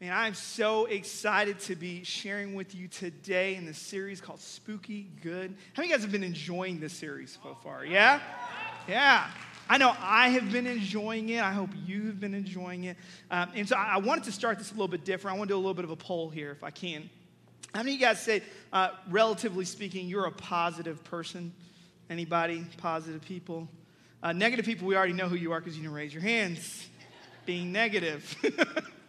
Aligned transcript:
Man, 0.00 0.14
I'm 0.14 0.32
so 0.32 0.86
excited 0.86 1.60
to 1.60 1.76
be 1.76 2.04
sharing 2.04 2.54
with 2.54 2.74
you 2.74 2.88
today 2.88 3.56
in 3.56 3.66
this 3.66 3.76
series 3.76 4.18
called 4.18 4.40
Spooky 4.40 5.10
Good. 5.22 5.54
How 5.74 5.82
many 5.82 5.88
of 5.88 5.90
you 5.90 5.94
guys 5.96 6.02
have 6.04 6.12
been 6.12 6.24
enjoying 6.24 6.80
this 6.80 6.94
series 6.94 7.38
so 7.42 7.54
far? 7.62 7.84
Yeah? 7.84 8.18
Yeah. 8.88 9.26
I 9.68 9.76
know 9.76 9.94
I 10.00 10.30
have 10.30 10.50
been 10.50 10.66
enjoying 10.66 11.28
it. 11.28 11.42
I 11.42 11.52
hope 11.52 11.68
you've 11.84 12.18
been 12.18 12.32
enjoying 12.32 12.84
it. 12.84 12.96
Um, 13.30 13.50
and 13.54 13.68
so 13.68 13.76
I 13.76 13.98
wanted 13.98 14.24
to 14.24 14.32
start 14.32 14.56
this 14.56 14.70
a 14.70 14.72
little 14.72 14.88
bit 14.88 15.04
different. 15.04 15.36
I 15.36 15.38
want 15.38 15.48
to 15.48 15.52
do 15.52 15.56
a 15.56 15.60
little 15.60 15.74
bit 15.74 15.84
of 15.84 15.90
a 15.90 15.96
poll 15.96 16.30
here, 16.30 16.50
if 16.50 16.64
I 16.64 16.70
can. 16.70 17.10
How 17.74 17.80
many 17.80 17.92
of 17.92 18.00
you 18.00 18.06
guys 18.06 18.22
say, 18.22 18.42
uh, 18.72 18.92
relatively 19.10 19.66
speaking, 19.66 20.08
you're 20.08 20.24
a 20.24 20.32
positive 20.32 21.04
person? 21.04 21.52
Anybody? 22.08 22.64
Positive 22.78 23.20
people? 23.20 23.68
Uh, 24.22 24.32
negative 24.32 24.64
people, 24.64 24.88
we 24.88 24.96
already 24.96 25.12
know 25.12 25.28
who 25.28 25.36
you 25.36 25.52
are 25.52 25.60
because 25.60 25.76
you 25.76 25.82
didn't 25.82 25.94
raise 25.94 26.14
your 26.14 26.22
hands. 26.22 26.88
Being 27.44 27.70
negative. 27.70 28.34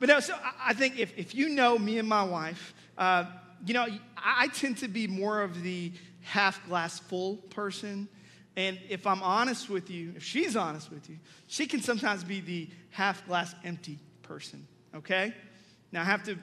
But 0.00 0.08
no, 0.08 0.18
so 0.18 0.34
I 0.60 0.72
think 0.72 0.98
if, 0.98 1.16
if 1.16 1.34
you 1.34 1.50
know 1.50 1.78
me 1.78 1.98
and 1.98 2.08
my 2.08 2.24
wife, 2.24 2.74
uh, 2.98 3.26
you 3.64 3.74
know, 3.74 3.86
I 4.16 4.48
tend 4.48 4.78
to 4.78 4.88
be 4.88 5.06
more 5.06 5.42
of 5.42 5.62
the 5.62 5.92
half 6.22 6.66
glass 6.66 6.98
full 6.98 7.36
person. 7.36 8.08
And 8.56 8.78
if 8.88 9.06
I'm 9.06 9.22
honest 9.22 9.68
with 9.68 9.90
you, 9.90 10.14
if 10.16 10.24
she's 10.24 10.56
honest 10.56 10.90
with 10.90 11.08
you, 11.08 11.18
she 11.46 11.66
can 11.66 11.82
sometimes 11.82 12.24
be 12.24 12.40
the 12.40 12.68
half 12.88 13.24
glass 13.26 13.54
empty 13.62 13.98
person, 14.22 14.66
okay? 14.94 15.34
Now 15.92 16.00
I 16.00 16.04
have 16.04 16.24
to, 16.24 16.36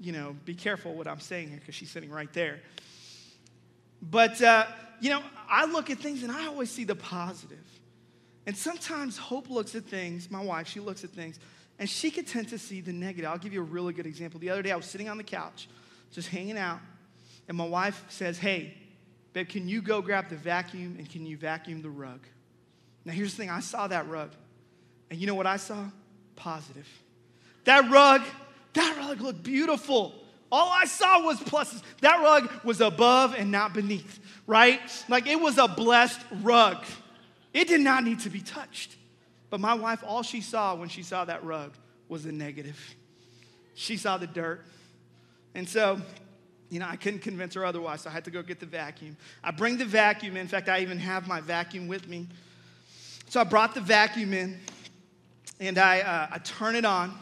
you 0.00 0.12
know, 0.12 0.36
be 0.44 0.54
careful 0.54 0.94
what 0.94 1.06
I'm 1.06 1.20
saying 1.20 1.48
here 1.48 1.58
because 1.60 1.76
she's 1.76 1.90
sitting 1.90 2.10
right 2.10 2.32
there. 2.32 2.60
But, 4.02 4.42
uh, 4.42 4.66
you 5.00 5.10
know, 5.10 5.22
I 5.48 5.66
look 5.66 5.88
at 5.88 5.98
things 5.98 6.24
and 6.24 6.32
I 6.32 6.46
always 6.46 6.70
see 6.70 6.84
the 6.84 6.96
positive. 6.96 7.58
And 8.46 8.56
sometimes 8.56 9.16
Hope 9.16 9.48
looks 9.48 9.74
at 9.74 9.84
things, 9.84 10.30
my 10.30 10.42
wife, 10.42 10.66
she 10.66 10.80
looks 10.80 11.04
at 11.04 11.10
things, 11.10 11.38
and 11.78 11.88
she 11.88 12.10
could 12.10 12.26
tend 12.26 12.48
to 12.48 12.58
see 12.58 12.80
the 12.80 12.92
negative. 12.92 13.30
I'll 13.30 13.38
give 13.38 13.52
you 13.52 13.60
a 13.60 13.64
really 13.64 13.92
good 13.92 14.06
example. 14.06 14.40
The 14.40 14.50
other 14.50 14.62
day, 14.62 14.70
I 14.70 14.76
was 14.76 14.86
sitting 14.86 15.08
on 15.08 15.16
the 15.16 15.24
couch, 15.24 15.68
just 16.12 16.28
hanging 16.28 16.56
out, 16.56 16.80
and 17.48 17.56
my 17.56 17.66
wife 17.66 18.04
says, 18.08 18.38
Hey, 18.38 18.74
babe, 19.32 19.48
can 19.48 19.68
you 19.68 19.82
go 19.82 20.00
grab 20.00 20.28
the 20.28 20.36
vacuum 20.36 20.96
and 20.98 21.08
can 21.10 21.26
you 21.26 21.36
vacuum 21.36 21.82
the 21.82 21.90
rug? 21.90 22.20
Now, 23.04 23.12
here's 23.12 23.32
the 23.32 23.38
thing 23.38 23.50
I 23.50 23.60
saw 23.60 23.86
that 23.88 24.08
rug, 24.08 24.30
and 25.10 25.18
you 25.18 25.26
know 25.26 25.34
what 25.34 25.46
I 25.46 25.56
saw? 25.56 25.84
Positive. 26.36 26.88
That 27.64 27.90
rug, 27.90 28.22
that 28.74 28.96
rug 28.98 29.20
looked 29.20 29.42
beautiful. 29.42 30.14
All 30.52 30.70
I 30.70 30.84
saw 30.84 31.24
was 31.24 31.38
pluses. 31.40 31.82
That 32.00 32.20
rug 32.22 32.48
was 32.62 32.80
above 32.80 33.34
and 33.34 33.50
not 33.50 33.74
beneath, 33.74 34.20
right? 34.46 34.80
Like 35.08 35.26
it 35.26 35.40
was 35.40 35.58
a 35.58 35.66
blessed 35.66 36.20
rug. 36.42 36.84
It 37.52 37.68
did 37.68 37.80
not 37.80 38.04
need 38.04 38.20
to 38.20 38.30
be 38.30 38.40
touched. 38.40 38.96
But 39.54 39.60
my 39.60 39.74
wife, 39.74 40.02
all 40.04 40.24
she 40.24 40.40
saw 40.40 40.74
when 40.74 40.88
she 40.88 41.04
saw 41.04 41.24
that 41.26 41.44
rug 41.44 41.74
was 42.08 42.24
the 42.24 42.32
negative. 42.32 42.76
She 43.74 43.96
saw 43.96 44.18
the 44.18 44.26
dirt. 44.26 44.66
And 45.54 45.68
so, 45.68 46.00
you 46.70 46.80
know, 46.80 46.88
I 46.88 46.96
couldn't 46.96 47.20
convince 47.20 47.54
her 47.54 47.64
otherwise, 47.64 48.00
so 48.00 48.10
I 48.10 48.12
had 48.12 48.24
to 48.24 48.32
go 48.32 48.42
get 48.42 48.58
the 48.58 48.66
vacuum. 48.66 49.16
I 49.44 49.52
bring 49.52 49.76
the 49.76 49.84
vacuum 49.84 50.34
in. 50.34 50.40
In 50.40 50.48
fact, 50.48 50.68
I 50.68 50.80
even 50.80 50.98
have 50.98 51.28
my 51.28 51.40
vacuum 51.40 51.86
with 51.86 52.08
me. 52.08 52.26
So 53.28 53.40
I 53.40 53.44
brought 53.44 53.76
the 53.76 53.80
vacuum 53.80 54.34
in 54.34 54.58
and 55.60 55.78
I, 55.78 56.00
uh, 56.00 56.26
I 56.32 56.38
turn 56.38 56.74
it 56.74 56.84
on. 56.84 57.16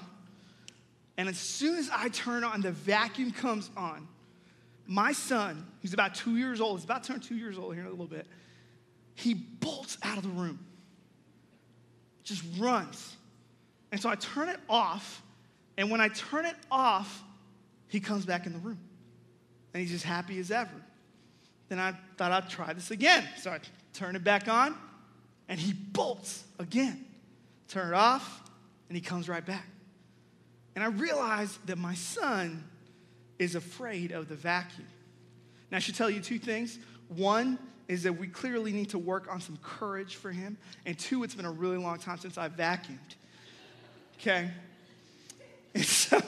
And 1.18 1.28
as 1.28 1.36
soon 1.36 1.78
as 1.78 1.90
I 1.92 2.08
turn 2.08 2.44
on, 2.44 2.62
the 2.62 2.72
vacuum 2.72 3.32
comes 3.32 3.68
on. 3.76 4.08
My 4.86 5.12
son, 5.12 5.66
who's 5.82 5.92
about 5.92 6.14
two 6.14 6.38
years 6.38 6.62
old, 6.62 6.78
he's 6.78 6.86
about 6.86 7.04
to 7.04 7.12
turn 7.12 7.20
two 7.20 7.36
years 7.36 7.58
old 7.58 7.74
here 7.74 7.82
in 7.82 7.88
a 7.88 7.90
little 7.90 8.06
bit, 8.06 8.26
he 9.16 9.34
bolts 9.34 9.98
out 10.02 10.16
of 10.16 10.22
the 10.22 10.30
room 10.30 10.60
just 12.24 12.42
runs. 12.58 13.16
And 13.90 14.00
so 14.00 14.08
I 14.08 14.14
turn 14.14 14.48
it 14.48 14.60
off, 14.68 15.22
and 15.76 15.90
when 15.90 16.00
I 16.00 16.08
turn 16.08 16.46
it 16.46 16.56
off, 16.70 17.22
he 17.88 18.00
comes 18.00 18.24
back 18.24 18.46
in 18.46 18.52
the 18.52 18.58
room. 18.58 18.78
And 19.74 19.80
he's 19.80 19.90
just 19.90 20.04
happy 20.04 20.38
as 20.38 20.50
ever. 20.50 20.70
Then 21.68 21.78
I 21.78 21.94
thought 22.16 22.32
I'd 22.32 22.48
try 22.48 22.72
this 22.72 22.90
again. 22.90 23.26
So 23.38 23.50
I 23.50 23.60
turn 23.92 24.16
it 24.16 24.24
back 24.24 24.48
on, 24.48 24.76
and 25.48 25.58
he 25.58 25.72
bolts 25.72 26.44
again. 26.58 27.04
Turn 27.68 27.88
it 27.88 27.94
off, 27.94 28.42
and 28.88 28.96
he 28.96 29.02
comes 29.02 29.28
right 29.28 29.44
back. 29.44 29.66
And 30.74 30.84
I 30.84 30.88
realized 30.88 31.66
that 31.66 31.78
my 31.78 31.94
son 31.94 32.64
is 33.38 33.54
afraid 33.54 34.12
of 34.12 34.28
the 34.28 34.34
vacuum. 34.34 34.86
Now, 35.70 35.78
I 35.78 35.80
should 35.80 35.94
tell 35.94 36.10
you 36.10 36.20
two 36.20 36.38
things. 36.38 36.78
One, 37.08 37.58
is 37.88 38.04
that 38.04 38.14
we 38.14 38.26
clearly 38.26 38.72
need 38.72 38.90
to 38.90 38.98
work 38.98 39.26
on 39.30 39.40
some 39.40 39.58
courage 39.62 40.16
for 40.16 40.30
him. 40.30 40.56
And 40.86 40.98
two, 40.98 41.24
it's 41.24 41.34
been 41.34 41.44
a 41.44 41.52
really 41.52 41.76
long 41.76 41.98
time 41.98 42.18
since 42.18 42.38
I 42.38 42.48
vacuumed. 42.48 42.98
Okay? 44.18 44.50
And 45.74 45.84
so, 45.84 46.20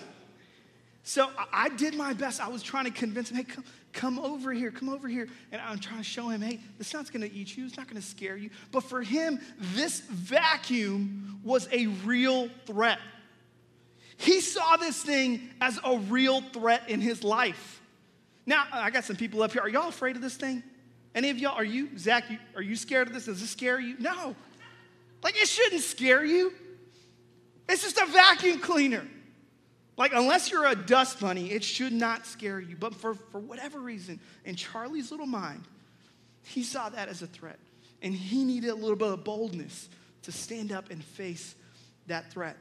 so 1.03 1.31
I 1.53 1.69
did 1.69 1.95
my 1.95 2.13
best. 2.13 2.41
I 2.41 2.49
was 2.49 2.63
trying 2.63 2.87
to 2.87 2.91
convince 2.91 3.31
him, 3.31 3.37
hey, 3.37 3.45
come, 3.45 3.65
come 3.93 4.19
over 4.19 4.53
here, 4.53 4.71
come 4.71 4.89
over 4.89 5.09
here. 5.09 5.29
And 5.53 5.61
I'm 5.61 5.79
trying 5.79 5.99
to 5.99 6.05
show 6.05 6.29
him, 6.29 6.43
hey, 6.43 6.61
this 6.79 6.93
not 6.93 7.11
gonna 7.13 7.31
eat 7.33 7.57
you, 7.57 7.67
it's 7.67 7.77
not 7.77 7.89
gonna 7.89 8.03
scare 8.03 8.37
you. 8.37 8.51
But 8.73 8.85
for 8.85 9.03
him, 9.03 9.41
this 9.75 10.01
vacuum 10.01 11.41
was 11.45 11.69
a 11.73 11.87
real 12.05 12.49
threat. 12.67 12.99
He 14.17 14.41
saw 14.41 14.77
this 14.77 15.03
thing 15.03 15.51
as 15.61 15.79
a 15.85 15.99
real 15.99 16.41
threat 16.41 16.89
in 16.89 17.01
his 17.01 17.25
life. 17.25 17.81
Now, 18.47 18.65
I 18.73 18.91
got 18.91 19.05
some 19.05 19.17
people 19.17 19.43
up 19.43 19.53
here. 19.53 19.63
Are 19.63 19.69
y'all 19.69 19.89
afraid 19.89 20.17
of 20.17 20.23
this 20.23 20.37
thing? 20.37 20.63
Any 21.15 21.31
of 21.31 21.39
y'all, 21.39 21.55
are 21.55 21.65
you, 21.65 21.97
Zach, 21.97 22.25
are 22.57 22.63
you 22.63 22.75
scared 22.75 23.09
of 23.09 23.15
this? 23.15 23.27
Does 23.27 23.41
this 23.41 23.51
scare 23.51 23.79
you? 23.79 23.97
No. 23.99 24.35
Like, 25.23 25.41
it 25.41 25.49
shouldn't 25.49 25.83
scare 25.83 26.25
you. 26.25 26.53
It's 27.69 27.83
just 27.83 27.99
a 27.99 28.07
vacuum 28.07 28.59
cleaner. 28.59 29.07
Like, 29.97 30.13
unless 30.13 30.51
you're 30.51 30.67
a 30.67 30.75
dust 30.75 31.21
bunny, 31.21 31.53
it 31.53 31.63
should 31.63 31.93
not 31.93 32.27
scare 32.27 32.59
you. 32.59 32.77
But 32.77 32.95
for, 32.95 33.15
for 33.15 33.39
whatever 33.39 33.79
reason, 33.79 34.19
in 34.45 34.57
Charlie's 34.57 35.11
little 35.11 35.27
mind, 35.27 35.63
he 36.43 36.63
saw 36.63 36.89
that 36.89 37.09
as 37.09 37.23
a 37.23 37.27
threat. 37.27 37.59
And 38.03 38.13
he 38.13 38.45
needed 38.45 38.71
a 38.71 38.75
little 38.75 38.97
bit 38.97 39.09
of 39.09 39.25
boldness 39.25 39.89
to 40.23 40.33
stand 40.33 40.73
up 40.73 40.91
and 40.91 41.03
face 41.03 41.55
that 42.07 42.31
threat. 42.33 42.57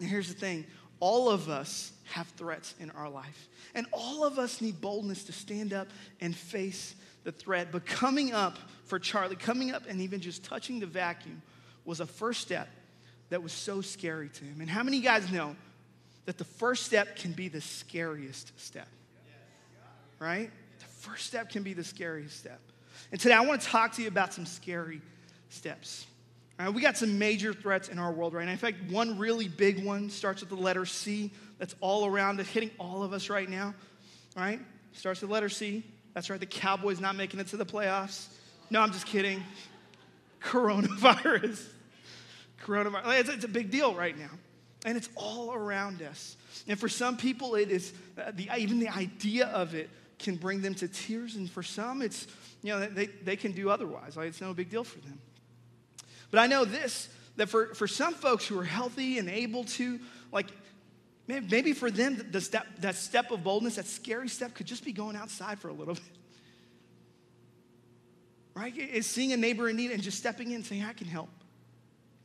And 0.00 0.08
here's 0.08 0.28
the 0.28 0.38
thing 0.38 0.66
all 0.98 1.30
of 1.30 1.48
us 1.48 1.92
have 2.12 2.26
threats 2.28 2.74
in 2.78 2.90
our 2.90 3.08
life. 3.08 3.48
And 3.74 3.86
all 3.92 4.24
of 4.24 4.38
us 4.38 4.60
need 4.60 4.80
boldness 4.80 5.24
to 5.24 5.32
stand 5.32 5.72
up 5.72 5.88
and 6.20 6.34
face 6.36 6.94
the 7.24 7.32
threat. 7.32 7.68
But 7.72 7.86
coming 7.86 8.32
up 8.32 8.58
for 8.84 8.98
Charlie, 8.98 9.36
coming 9.36 9.72
up 9.72 9.84
and 9.88 10.00
even 10.00 10.20
just 10.20 10.44
touching 10.44 10.80
the 10.80 10.86
vacuum 10.86 11.42
was 11.84 12.00
a 12.00 12.06
first 12.06 12.40
step 12.40 12.68
that 13.30 13.42
was 13.42 13.52
so 13.52 13.80
scary 13.80 14.28
to 14.28 14.44
him. 14.44 14.60
And 14.60 14.68
how 14.68 14.82
many 14.82 15.00
guys 15.00 15.30
know 15.30 15.56
that 16.26 16.38
the 16.38 16.44
first 16.44 16.84
step 16.84 17.16
can 17.16 17.32
be 17.32 17.48
the 17.48 17.60
scariest 17.60 18.58
step? 18.60 18.88
Right? 20.18 20.50
The 20.78 20.84
first 20.86 21.26
step 21.26 21.50
can 21.50 21.62
be 21.62 21.72
the 21.72 21.84
scariest 21.84 22.38
step. 22.38 22.60
And 23.12 23.20
today 23.20 23.34
I 23.34 23.40
want 23.40 23.60
to 23.62 23.66
talk 23.66 23.92
to 23.94 24.02
you 24.02 24.08
about 24.08 24.34
some 24.34 24.46
scary 24.46 25.00
steps. 25.48 26.06
Right, 26.58 26.68
we 26.68 26.82
got 26.82 26.98
some 26.98 27.18
major 27.18 27.54
threats 27.54 27.88
in 27.88 27.98
our 27.98 28.12
world 28.12 28.34
right 28.34 28.44
now. 28.44 28.52
In 28.52 28.58
fact, 28.58 28.76
one 28.90 29.18
really 29.18 29.48
big 29.48 29.82
one 29.82 30.10
starts 30.10 30.42
with 30.42 30.50
the 30.50 30.56
letter 30.56 30.84
C 30.84 31.30
that's 31.58 31.74
all 31.80 32.04
around 32.04 32.38
us, 32.38 32.48
hitting 32.48 32.70
all 32.78 33.02
of 33.02 33.14
us 33.14 33.30
right 33.30 33.48
now. 33.48 33.74
All 34.36 34.42
right? 34.42 34.60
Starts 34.92 35.22
with 35.22 35.30
the 35.30 35.34
letter 35.34 35.48
C. 35.48 35.84
That's 36.14 36.28
right, 36.30 36.40
the 36.40 36.46
Cowboys 36.46 37.00
not 37.00 37.16
making 37.16 37.40
it 37.40 37.48
to 37.48 37.56
the 37.56 37.66
playoffs. 37.66 38.26
No, 38.70 38.80
I'm 38.80 38.92
just 38.92 39.06
kidding. 39.06 39.42
Coronavirus. 40.42 41.64
Coronavirus. 42.64 43.20
It's, 43.20 43.28
it's 43.28 43.44
a 43.44 43.48
big 43.48 43.70
deal 43.70 43.94
right 43.94 44.16
now. 44.18 44.30
And 44.84 44.96
it's 44.96 45.08
all 45.14 45.52
around 45.52 46.02
us. 46.02 46.36
And 46.66 46.78
for 46.78 46.88
some 46.88 47.16
people, 47.16 47.54
it 47.54 47.70
is 47.70 47.92
uh, 48.18 48.32
the, 48.34 48.48
even 48.56 48.78
the 48.78 48.88
idea 48.88 49.46
of 49.46 49.74
it 49.74 49.90
can 50.18 50.36
bring 50.36 50.62
them 50.62 50.74
to 50.76 50.88
tears. 50.88 51.36
And 51.36 51.50
for 51.50 51.62
some, 51.62 52.02
it's, 52.02 52.26
you 52.62 52.72
know, 52.72 52.86
they, 52.86 53.06
they 53.06 53.36
can 53.36 53.52
do 53.52 53.70
otherwise. 53.70 54.16
Like, 54.16 54.28
it's 54.28 54.40
no 54.40 54.54
big 54.54 54.70
deal 54.70 54.84
for 54.84 54.98
them. 55.00 55.18
But 56.30 56.40
I 56.40 56.46
know 56.46 56.64
this 56.64 57.08
that 57.36 57.48
for, 57.48 57.74
for 57.74 57.86
some 57.86 58.12
folks 58.14 58.46
who 58.46 58.58
are 58.58 58.64
healthy 58.64 59.18
and 59.18 59.28
able 59.28 59.64
to, 59.64 59.98
like, 60.32 60.48
Maybe 61.30 61.72
for 61.72 61.90
them, 61.90 62.26
the 62.30 62.40
step, 62.40 62.66
that 62.78 62.96
step 62.96 63.30
of 63.30 63.44
boldness, 63.44 63.76
that 63.76 63.86
scary 63.86 64.28
step, 64.28 64.54
could 64.54 64.66
just 64.66 64.84
be 64.84 64.92
going 64.92 65.16
outside 65.16 65.58
for 65.58 65.68
a 65.68 65.72
little 65.72 65.94
bit. 65.94 66.02
Right? 68.52 68.76
Is 68.76 69.06
seeing 69.06 69.32
a 69.32 69.38
neighbor 69.38 69.70
in 69.70 69.76
need 69.76 69.90
and 69.90 70.02
just 70.02 70.18
stepping 70.18 70.48
in 70.48 70.56
and 70.56 70.66
saying, 70.66 70.82
I 70.82 70.92
can 70.92 71.06
help. 71.06 71.30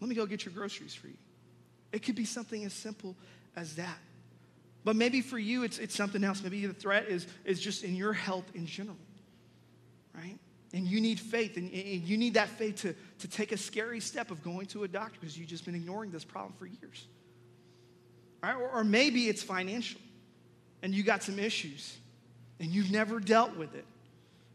Let 0.02 0.10
me 0.10 0.16
go 0.16 0.26
get 0.26 0.44
your 0.44 0.54
groceries 0.54 0.94
for 0.94 1.08
you. 1.08 1.18
It 1.94 2.00
could 2.00 2.16
be 2.16 2.26
something 2.26 2.66
as 2.66 2.74
simple 2.74 3.16
as 3.56 3.76
that. 3.76 3.98
But 4.84 4.96
maybe 4.96 5.22
for 5.22 5.40
you, 5.40 5.64
it's, 5.64 5.80
it's 5.80 5.96
something 5.96 6.24
else. 6.24 6.44
Maybe 6.44 6.66
the 6.66 6.74
threat 6.74 7.08
is, 7.08 7.26
is 7.46 7.60
just 7.60 7.84
in 7.84 7.96
your 7.96 8.12
health 8.12 8.46
in 8.54 8.66
general, 8.66 8.98
right? 10.14 10.38
And 10.74 10.86
you 10.86 11.00
need 11.00 11.20
faith, 11.20 11.58
and, 11.58 11.72
and 11.72 12.04
you 12.04 12.18
need 12.18 12.34
that 12.34 12.50
faith 12.50 12.82
to, 12.82 12.96
to 13.20 13.28
take 13.28 13.52
a 13.52 13.58
scary 13.58 14.00
step 14.00 14.30
of 14.30 14.44
going 14.44 14.66
to 14.68 14.84
a 14.84 14.88
doctor 14.88 15.18
because 15.20 15.38
you've 15.38 15.48
just 15.48 15.64
been 15.64 15.76
ignoring 15.76 16.12
this 16.12 16.26
problem 16.26 16.54
for 16.60 16.66
years. 16.66 17.08
Right? 18.46 18.56
Or, 18.56 18.70
or 18.70 18.84
maybe 18.84 19.28
it's 19.28 19.42
financial 19.42 20.00
and 20.84 20.94
you 20.94 21.02
got 21.02 21.24
some 21.24 21.40
issues 21.40 21.98
and 22.60 22.70
you've 22.70 22.92
never 22.92 23.20
dealt 23.20 23.58
with 23.58 23.74
it. 23.74 23.86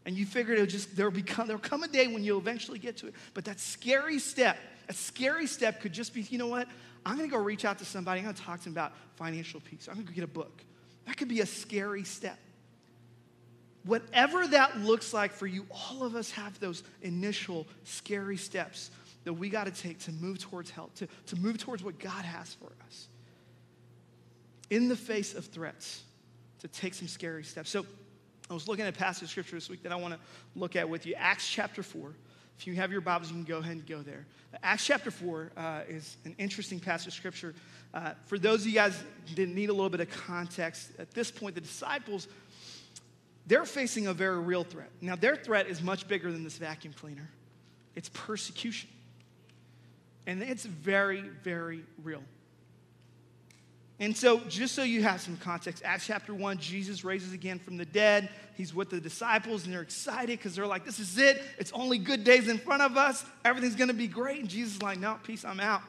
And 0.05 0.17
you 0.17 0.25
figured 0.25 0.57
it'll 0.57 0.69
just, 0.69 0.95
there'll, 0.95 1.11
become, 1.11 1.45
there'll 1.45 1.61
come 1.61 1.83
a 1.83 1.89
day 1.89 2.07
when 2.07 2.23
you'll 2.23 2.39
eventually 2.39 2.79
get 2.79 2.95
to 2.97 3.07
it. 3.07 3.13
But 3.33 3.43
that 3.45 3.59
scary 3.59 4.17
step, 4.17 4.57
a 4.87 4.93
scary 4.93 5.45
step 5.45 5.81
could 5.81 5.91
just 5.91 6.13
be, 6.13 6.21
you 6.21 6.37
know 6.37 6.47
what? 6.47 6.69
I'm 7.05 7.17
to 7.19 7.27
go 7.27 7.37
reach 7.37 7.65
out 7.65 7.79
to 7.79 7.85
somebody. 7.85 8.21
I'm 8.21 8.33
to 8.33 8.41
talk 8.41 8.59
to 8.59 8.63
them 8.63 8.73
about 8.73 8.93
financial 9.17 9.59
peace. 9.59 9.89
I'm 9.91 9.97
to 9.97 10.03
go 10.03 10.13
get 10.13 10.23
a 10.23 10.27
book. 10.27 10.63
That 11.05 11.17
could 11.17 11.27
be 11.27 11.41
a 11.41 11.45
scary 11.45 12.05
step. 12.05 12.39
Whatever 13.83 14.47
that 14.47 14.79
looks 14.79 15.13
like 15.13 15.33
for 15.33 15.47
you, 15.47 15.65
all 15.69 16.03
of 16.03 16.15
us 16.15 16.31
have 16.31 16.57
those 16.61 16.83
initial 17.01 17.67
scary 17.83 18.37
steps 18.37 18.89
that 19.25 19.33
we 19.33 19.49
got 19.49 19.65
to 19.65 19.71
take 19.71 19.99
to 19.99 20.13
move 20.13 20.39
towards 20.39 20.69
health, 20.69 20.95
to, 20.95 21.07
to 21.27 21.35
move 21.35 21.57
towards 21.57 21.83
what 21.83 21.99
God 21.99 22.23
has 22.23 22.53
for 22.53 22.71
us. 22.87 23.09
In 24.71 24.87
the 24.87 24.95
face 24.95 25.35
of 25.35 25.45
threats, 25.45 26.01
to 26.61 26.67
take 26.67 26.93
some 26.93 27.07
scary 27.07 27.43
steps. 27.43 27.69
So 27.69 27.85
I 28.49 28.53
was 28.53 28.67
looking 28.67 28.85
at 28.85 28.95
a 28.95 28.97
passage 28.97 29.23
of 29.23 29.29
scripture 29.29 29.57
this 29.57 29.69
week 29.69 29.83
that 29.83 29.91
I 29.91 29.95
want 29.95 30.13
to 30.13 30.19
look 30.55 30.75
at 30.75 30.87
with 30.87 31.05
you. 31.05 31.13
Acts 31.15 31.47
chapter 31.47 31.83
4. 31.83 32.13
If 32.57 32.67
you 32.67 32.75
have 32.75 32.91
your 32.91 33.01
Bibles, 33.01 33.29
you 33.29 33.35
can 33.35 33.43
go 33.43 33.57
ahead 33.57 33.73
and 33.73 33.85
go 33.85 34.01
there. 34.01 34.25
Acts 34.63 34.85
chapter 34.85 35.11
4 35.11 35.51
uh, 35.57 35.81
is 35.89 36.17
an 36.25 36.35
interesting 36.37 36.79
passage 36.79 37.07
of 37.07 37.13
scripture. 37.13 37.53
Uh, 37.93 38.11
for 38.25 38.39
those 38.39 38.61
of 38.61 38.67
you 38.67 38.73
guys 38.73 38.97
that 39.35 39.49
need 39.49 39.69
a 39.69 39.73
little 39.73 39.89
bit 39.89 39.99
of 39.99 40.09
context, 40.09 40.91
at 40.99 41.11
this 41.11 41.31
point, 41.31 41.55
the 41.55 41.61
disciples, 41.61 42.27
they're 43.47 43.65
facing 43.65 44.07
a 44.07 44.13
very 44.13 44.39
real 44.39 44.63
threat. 44.63 44.89
Now, 45.01 45.15
their 45.15 45.35
threat 45.35 45.67
is 45.67 45.81
much 45.81 46.07
bigger 46.07 46.31
than 46.31 46.43
this 46.43 46.57
vacuum 46.57 46.93
cleaner. 46.93 47.29
It's 47.95 48.09
persecution. 48.13 48.89
And 50.27 50.41
it's 50.43 50.65
very, 50.65 51.21
very 51.21 51.83
real. 52.03 52.23
And 54.01 54.17
so, 54.17 54.39
just 54.49 54.73
so 54.73 54.81
you 54.81 55.03
have 55.03 55.21
some 55.21 55.37
context, 55.37 55.83
Acts 55.85 56.07
chapter 56.07 56.33
1, 56.33 56.57
Jesus 56.57 57.05
raises 57.05 57.33
again 57.33 57.59
from 57.59 57.77
the 57.77 57.85
dead. 57.85 58.29
He's 58.55 58.73
with 58.73 58.89
the 58.89 58.99
disciples, 58.99 59.63
and 59.63 59.71
they're 59.71 59.83
excited 59.83 60.39
because 60.39 60.55
they're 60.55 60.65
like, 60.65 60.83
This 60.83 60.97
is 60.97 61.19
it. 61.19 61.39
It's 61.59 61.71
only 61.71 61.99
good 61.99 62.23
days 62.23 62.47
in 62.47 62.57
front 62.57 62.81
of 62.81 62.97
us. 62.97 63.23
Everything's 63.45 63.75
going 63.75 63.89
to 63.89 63.93
be 63.93 64.07
great. 64.07 64.39
And 64.39 64.49
Jesus 64.49 64.77
is 64.77 64.81
like, 64.81 64.97
No, 64.97 65.19
peace, 65.23 65.45
I'm 65.45 65.59
out. 65.59 65.83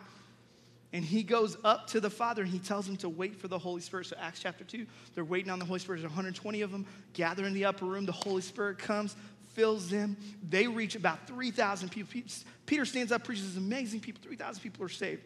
And 0.93 1.03
he 1.03 1.23
goes 1.23 1.57
up 1.65 1.87
to 1.89 2.01
the 2.01 2.11
Father 2.11 2.43
and 2.43 2.51
he 2.51 2.59
tells 2.59 2.85
them 2.85 2.99
to 2.99 3.09
wait 3.09 3.35
for 3.35 3.49
the 3.49 3.59
Holy 3.59 3.81
Spirit. 3.81 4.05
So, 4.09 4.17
Acts 4.21 4.41
chapter 4.41 4.63
2, 4.63 4.87
they're 5.15 5.25
waiting 5.25 5.51
on 5.51 5.59
the 5.59 5.65
Holy 5.65 5.79
Spirit. 5.79 6.03
There's 6.03 6.11
120 6.11 6.61
of 6.61 6.71
them 6.71 6.85
gather 7.15 7.47
in 7.47 7.55
the 7.55 7.65
upper 7.65 7.87
room. 7.87 8.05
The 8.05 8.13
Holy 8.13 8.43
Spirit 8.43 8.77
comes, 8.79 9.17
fills 9.55 9.89
them. 9.89 10.19
They 10.47 10.67
reach 10.67 10.97
about 10.97 11.27
3,000 11.27 11.89
people. 11.89 12.21
Peter 12.67 12.85
stands 12.85 13.11
up, 13.11 13.25
preaches 13.25 13.57
amazing 13.57 14.01
people. 14.01 14.21
3,000 14.23 14.63
people 14.63 14.85
are 14.85 14.91
saved. 14.91 15.23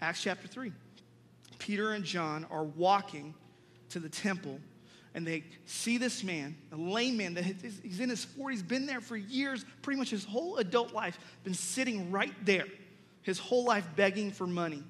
Acts 0.00 0.22
chapter 0.22 0.46
3. 0.48 0.72
Peter 1.58 1.92
and 1.92 2.04
John 2.04 2.46
are 2.50 2.64
walking 2.64 3.34
to 3.90 4.00
the 4.00 4.08
temple 4.08 4.60
and 5.14 5.24
they 5.24 5.44
see 5.64 5.96
this 5.96 6.24
man, 6.24 6.56
a 6.72 6.76
lame 6.76 7.16
man 7.16 7.34
that 7.34 7.44
he's 7.44 8.00
in 8.00 8.08
his 8.08 8.26
40s, 8.26 8.66
been 8.66 8.84
there 8.84 9.00
for 9.00 9.16
years, 9.16 9.64
pretty 9.80 9.98
much 9.98 10.10
his 10.10 10.24
whole 10.24 10.56
adult 10.56 10.92
life, 10.92 11.18
been 11.44 11.54
sitting 11.54 12.10
right 12.10 12.32
there, 12.44 12.66
his 13.22 13.38
whole 13.38 13.64
life 13.64 13.86
begging 13.94 14.32
for 14.32 14.46
money. 14.46 14.82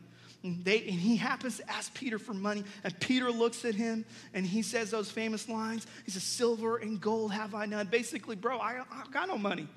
And, 0.42 0.64
they, 0.64 0.78
and 0.80 0.98
he 0.98 1.16
happens 1.16 1.58
to 1.58 1.70
ask 1.70 1.92
Peter 1.92 2.18
for 2.18 2.32
money, 2.32 2.64
and 2.84 2.98
Peter 3.00 3.30
looks 3.30 3.66
at 3.66 3.74
him 3.74 4.06
and 4.32 4.46
he 4.46 4.62
says 4.62 4.90
those 4.90 5.10
famous 5.10 5.48
lines. 5.48 5.86
He 6.06 6.10
says, 6.10 6.22
Silver 6.22 6.78
and 6.78 7.00
gold 7.00 7.32
have 7.32 7.54
I 7.54 7.66
none. 7.66 7.86
Basically, 7.86 8.36
bro, 8.36 8.58
I, 8.58 8.80
I 8.90 9.04
got 9.12 9.28
no 9.28 9.36
money. 9.36 9.68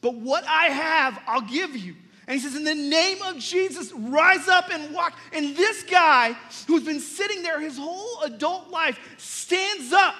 But 0.00 0.14
what 0.14 0.44
I 0.46 0.66
have, 0.66 1.20
I'll 1.26 1.42
give 1.42 1.76
you. 1.76 1.96
And 2.26 2.38
he 2.38 2.40
says, 2.40 2.54
In 2.54 2.64
the 2.64 2.74
name 2.74 3.20
of 3.22 3.38
Jesus, 3.38 3.92
rise 3.92 4.48
up 4.48 4.70
and 4.70 4.94
walk. 4.94 5.14
And 5.32 5.56
this 5.56 5.82
guy, 5.84 6.36
who's 6.66 6.84
been 6.84 7.00
sitting 7.00 7.42
there 7.42 7.60
his 7.60 7.76
whole 7.76 8.22
adult 8.22 8.70
life, 8.70 8.98
stands 9.18 9.92
up. 9.92 10.14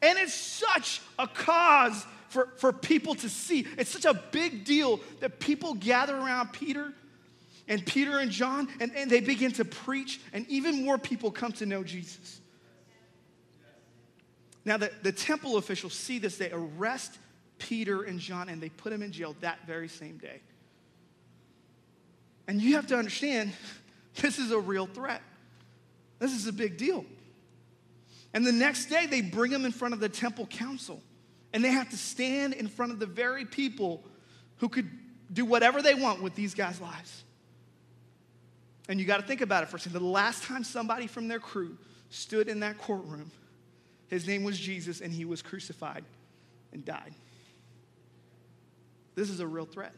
And 0.00 0.18
it's 0.18 0.34
such 0.34 1.00
a 1.18 1.26
cause 1.26 2.06
for, 2.28 2.48
for 2.56 2.72
people 2.72 3.14
to 3.16 3.28
see. 3.28 3.66
It's 3.76 3.90
such 3.90 4.04
a 4.04 4.14
big 4.14 4.64
deal 4.64 5.00
that 5.20 5.40
people 5.40 5.74
gather 5.74 6.16
around 6.16 6.52
Peter 6.52 6.92
and 7.66 7.84
Peter 7.84 8.18
and 8.18 8.30
John, 8.30 8.68
and, 8.80 8.94
and 8.96 9.10
they 9.10 9.20
begin 9.20 9.52
to 9.52 9.64
preach, 9.64 10.20
and 10.32 10.46
even 10.48 10.84
more 10.84 10.96
people 10.96 11.30
come 11.30 11.52
to 11.52 11.66
know 11.66 11.84
Jesus. 11.84 12.40
Now, 14.64 14.78
the, 14.78 14.90
the 15.02 15.12
temple 15.12 15.58
officials 15.58 15.92
see 15.92 16.18
this, 16.18 16.38
they 16.38 16.50
arrest 16.50 17.18
Peter 17.58 18.02
and 18.02 18.18
John, 18.18 18.48
and 18.48 18.62
they 18.62 18.70
put 18.70 18.90
them 18.90 19.02
in 19.02 19.12
jail 19.12 19.36
that 19.40 19.66
very 19.66 19.88
same 19.88 20.16
day. 20.16 20.40
And 22.48 22.60
you 22.60 22.74
have 22.76 22.86
to 22.88 22.96
understand, 22.96 23.52
this 24.16 24.38
is 24.38 24.50
a 24.50 24.58
real 24.58 24.86
threat. 24.86 25.22
This 26.18 26.32
is 26.32 26.46
a 26.48 26.52
big 26.52 26.76
deal. 26.76 27.04
And 28.34 28.44
the 28.44 28.52
next 28.52 28.86
day, 28.86 29.06
they 29.06 29.20
bring 29.20 29.52
him 29.52 29.64
in 29.64 29.72
front 29.72 29.94
of 29.94 30.00
the 30.00 30.08
temple 30.08 30.46
council. 30.46 31.00
And 31.52 31.64
they 31.64 31.70
have 31.70 31.90
to 31.90 31.96
stand 31.96 32.54
in 32.54 32.66
front 32.66 32.92
of 32.92 32.98
the 32.98 33.06
very 33.06 33.44
people 33.44 34.02
who 34.56 34.68
could 34.68 34.90
do 35.32 35.44
whatever 35.44 35.80
they 35.82 35.94
want 35.94 36.22
with 36.22 36.34
these 36.34 36.54
guys' 36.54 36.80
lives. 36.80 37.22
And 38.88 38.98
you 38.98 39.06
got 39.06 39.18
to 39.18 39.26
think 39.26 39.42
about 39.42 39.62
it 39.62 39.68
for 39.68 39.76
a 39.76 39.80
second. 39.80 40.00
The 40.00 40.06
last 40.06 40.42
time 40.42 40.64
somebody 40.64 41.06
from 41.06 41.28
their 41.28 41.38
crew 41.38 41.76
stood 42.10 42.48
in 42.48 42.60
that 42.60 42.78
courtroom, 42.78 43.30
his 44.08 44.26
name 44.26 44.42
was 44.42 44.58
Jesus, 44.58 45.00
and 45.00 45.12
he 45.12 45.26
was 45.26 45.42
crucified 45.42 46.04
and 46.72 46.84
died. 46.84 47.14
This 49.14 49.28
is 49.28 49.40
a 49.40 49.46
real 49.46 49.66
threat. 49.66 49.92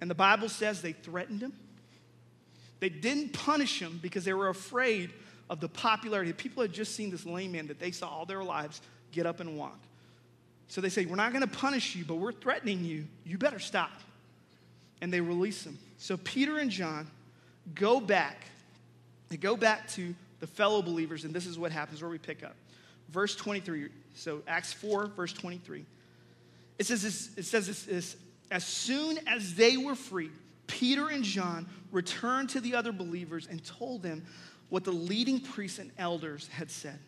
And 0.00 0.08
the 0.08 0.14
Bible 0.14 0.48
says 0.48 0.80
they 0.80 0.92
threatened 0.92 1.42
him. 1.42 1.52
They 2.80 2.88
didn't 2.88 3.32
punish 3.32 3.80
him 3.80 3.98
because 4.02 4.24
they 4.24 4.32
were 4.32 4.48
afraid 4.48 5.10
of 5.50 5.60
the 5.60 5.68
popularity. 5.68 6.32
People 6.32 6.62
had 6.62 6.72
just 6.72 6.94
seen 6.94 7.10
this 7.10 7.26
lame 7.26 7.52
man 7.52 7.66
that 7.66 7.80
they 7.80 7.90
saw 7.90 8.08
all 8.08 8.26
their 8.26 8.44
lives 8.44 8.80
get 9.12 9.26
up 9.26 9.40
and 9.40 9.56
walk. 9.56 9.78
So 10.68 10.80
they 10.80 10.90
say, 10.90 11.06
We're 11.06 11.16
not 11.16 11.32
going 11.32 11.42
to 11.42 11.48
punish 11.48 11.96
you, 11.96 12.04
but 12.04 12.16
we're 12.16 12.32
threatening 12.32 12.84
you. 12.84 13.06
You 13.24 13.38
better 13.38 13.58
stop. 13.58 13.90
And 15.00 15.12
they 15.12 15.20
release 15.20 15.64
him. 15.64 15.78
So 15.96 16.16
Peter 16.16 16.58
and 16.58 16.70
John 16.70 17.08
go 17.74 18.00
back. 18.00 18.46
They 19.28 19.36
go 19.36 19.56
back 19.56 19.88
to 19.90 20.14
the 20.40 20.46
fellow 20.46 20.82
believers, 20.82 21.24
and 21.24 21.34
this 21.34 21.46
is 21.46 21.58
what 21.58 21.72
happens 21.72 22.02
where 22.02 22.10
we 22.10 22.18
pick 22.18 22.42
up. 22.42 22.54
Verse 23.10 23.34
23. 23.34 23.88
So 24.14 24.42
Acts 24.46 24.72
4, 24.72 25.06
verse 25.08 25.32
23. 25.32 25.84
It 26.78 26.86
says 26.86 27.02
this, 27.02 27.30
it 27.36 27.44
says 27.44 27.66
this, 27.66 27.82
this 27.84 28.16
as 28.50 28.64
soon 28.64 29.18
as 29.26 29.54
they 29.54 29.76
were 29.76 29.94
free, 29.94 30.30
Peter 30.66 31.08
and 31.08 31.24
John 31.24 31.66
returned 31.90 32.50
to 32.50 32.60
the 32.60 32.74
other 32.74 32.92
believers 32.92 33.46
and 33.50 33.64
told 33.64 34.02
them 34.02 34.24
what 34.68 34.84
the 34.84 34.92
leading 34.92 35.40
priests 35.40 35.78
and 35.78 35.90
elders 35.98 36.48
had 36.48 36.70
said. 36.70 36.98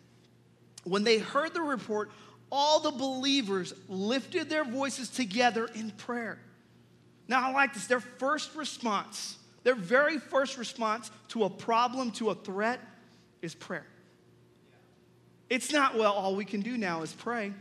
When 0.84 1.04
they 1.04 1.18
heard 1.18 1.52
the 1.52 1.60
report, 1.60 2.10
all 2.50 2.80
the 2.80 2.90
believers 2.90 3.74
lifted 3.88 4.48
their 4.48 4.64
voices 4.64 5.08
together 5.10 5.68
in 5.74 5.90
prayer. 5.92 6.38
Now, 7.28 7.48
I 7.48 7.52
like 7.52 7.74
this. 7.74 7.86
Their 7.86 8.00
first 8.00 8.56
response, 8.56 9.38
their 9.62 9.74
very 9.74 10.18
first 10.18 10.58
response 10.58 11.10
to 11.28 11.44
a 11.44 11.50
problem, 11.50 12.10
to 12.12 12.30
a 12.30 12.34
threat, 12.34 12.80
is 13.42 13.54
prayer. 13.54 13.86
It's 15.48 15.72
not, 15.72 15.96
well, 15.96 16.12
all 16.12 16.34
we 16.34 16.44
can 16.44 16.60
do 16.60 16.76
now 16.76 17.02
is 17.02 17.12
pray. 17.12 17.52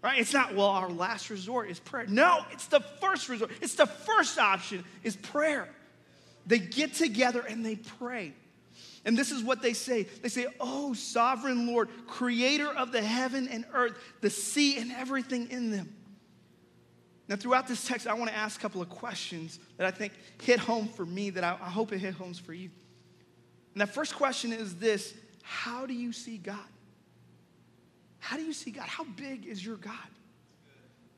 Right? 0.00 0.20
It's 0.20 0.32
not, 0.32 0.54
well, 0.54 0.68
our 0.68 0.88
last 0.88 1.28
resort 1.28 1.70
is 1.70 1.80
prayer. 1.80 2.06
No, 2.06 2.44
it's 2.52 2.66
the 2.66 2.80
first 2.80 3.28
resort. 3.28 3.50
It's 3.60 3.74
the 3.74 3.86
first 3.86 4.38
option 4.38 4.84
is 5.02 5.16
prayer. 5.16 5.68
They 6.46 6.60
get 6.60 6.94
together 6.94 7.40
and 7.40 7.66
they 7.66 7.76
pray. 7.76 8.32
And 9.04 9.16
this 9.16 9.32
is 9.32 9.42
what 9.42 9.60
they 9.60 9.72
say. 9.72 10.04
They 10.04 10.28
say, 10.28 10.46
Oh, 10.60 10.94
sovereign 10.94 11.66
Lord, 11.66 11.88
creator 12.06 12.68
of 12.68 12.92
the 12.92 13.02
heaven 13.02 13.48
and 13.48 13.64
earth, 13.72 13.94
the 14.20 14.30
sea 14.30 14.78
and 14.78 14.92
everything 14.92 15.50
in 15.50 15.70
them. 15.70 15.94
Now, 17.28 17.36
throughout 17.36 17.68
this 17.68 17.86
text, 17.86 18.06
I 18.06 18.14
want 18.14 18.30
to 18.30 18.36
ask 18.36 18.58
a 18.58 18.62
couple 18.62 18.80
of 18.80 18.88
questions 18.88 19.58
that 19.76 19.86
I 19.86 19.90
think 19.90 20.14
hit 20.40 20.58
home 20.58 20.88
for 20.88 21.04
me, 21.04 21.30
that 21.30 21.44
I, 21.44 21.58
I 21.60 21.68
hope 21.68 21.92
it 21.92 21.98
hit 21.98 22.14
homes 22.14 22.38
for 22.38 22.54
you. 22.54 22.70
And 23.74 23.82
that 23.82 23.92
first 23.92 24.14
question 24.14 24.52
is 24.52 24.76
this 24.76 25.14
How 25.42 25.86
do 25.86 25.92
you 25.92 26.12
see 26.12 26.38
God? 26.38 26.58
How 28.18 28.36
do 28.36 28.42
you 28.42 28.52
see 28.52 28.70
God? 28.70 28.86
How 28.86 29.04
big 29.04 29.46
is 29.46 29.64
your 29.64 29.76
God? 29.76 29.94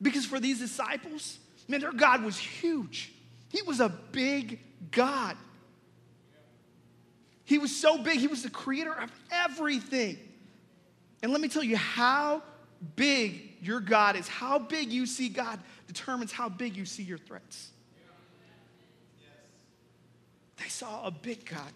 Because 0.01 0.25
for 0.25 0.39
these 0.39 0.59
disciples, 0.59 1.39
man, 1.67 1.81
their 1.81 1.91
God 1.91 2.23
was 2.23 2.37
huge. 2.37 3.11
He 3.49 3.61
was 3.61 3.79
a 3.79 3.89
big 3.89 4.59
God. 4.91 5.37
He 7.43 7.57
was 7.57 7.75
so 7.75 8.01
big, 8.01 8.19
he 8.19 8.27
was 8.27 8.43
the 8.43 8.49
creator 8.49 8.93
of 8.93 9.11
everything. 9.31 10.17
And 11.21 11.31
let 11.31 11.41
me 11.41 11.49
tell 11.49 11.63
you 11.63 11.77
how 11.77 12.41
big 12.95 13.57
your 13.61 13.79
God 13.79 14.15
is, 14.15 14.27
how 14.27 14.57
big 14.57 14.91
you 14.91 15.05
see 15.05 15.29
God 15.29 15.59
determines 15.87 16.31
how 16.31 16.49
big 16.49 16.75
you 16.75 16.85
see 16.85 17.03
your 17.03 17.17
threats. 17.17 17.71
They 20.57 20.69
saw 20.69 21.05
a 21.05 21.11
big 21.11 21.45
God. 21.45 21.71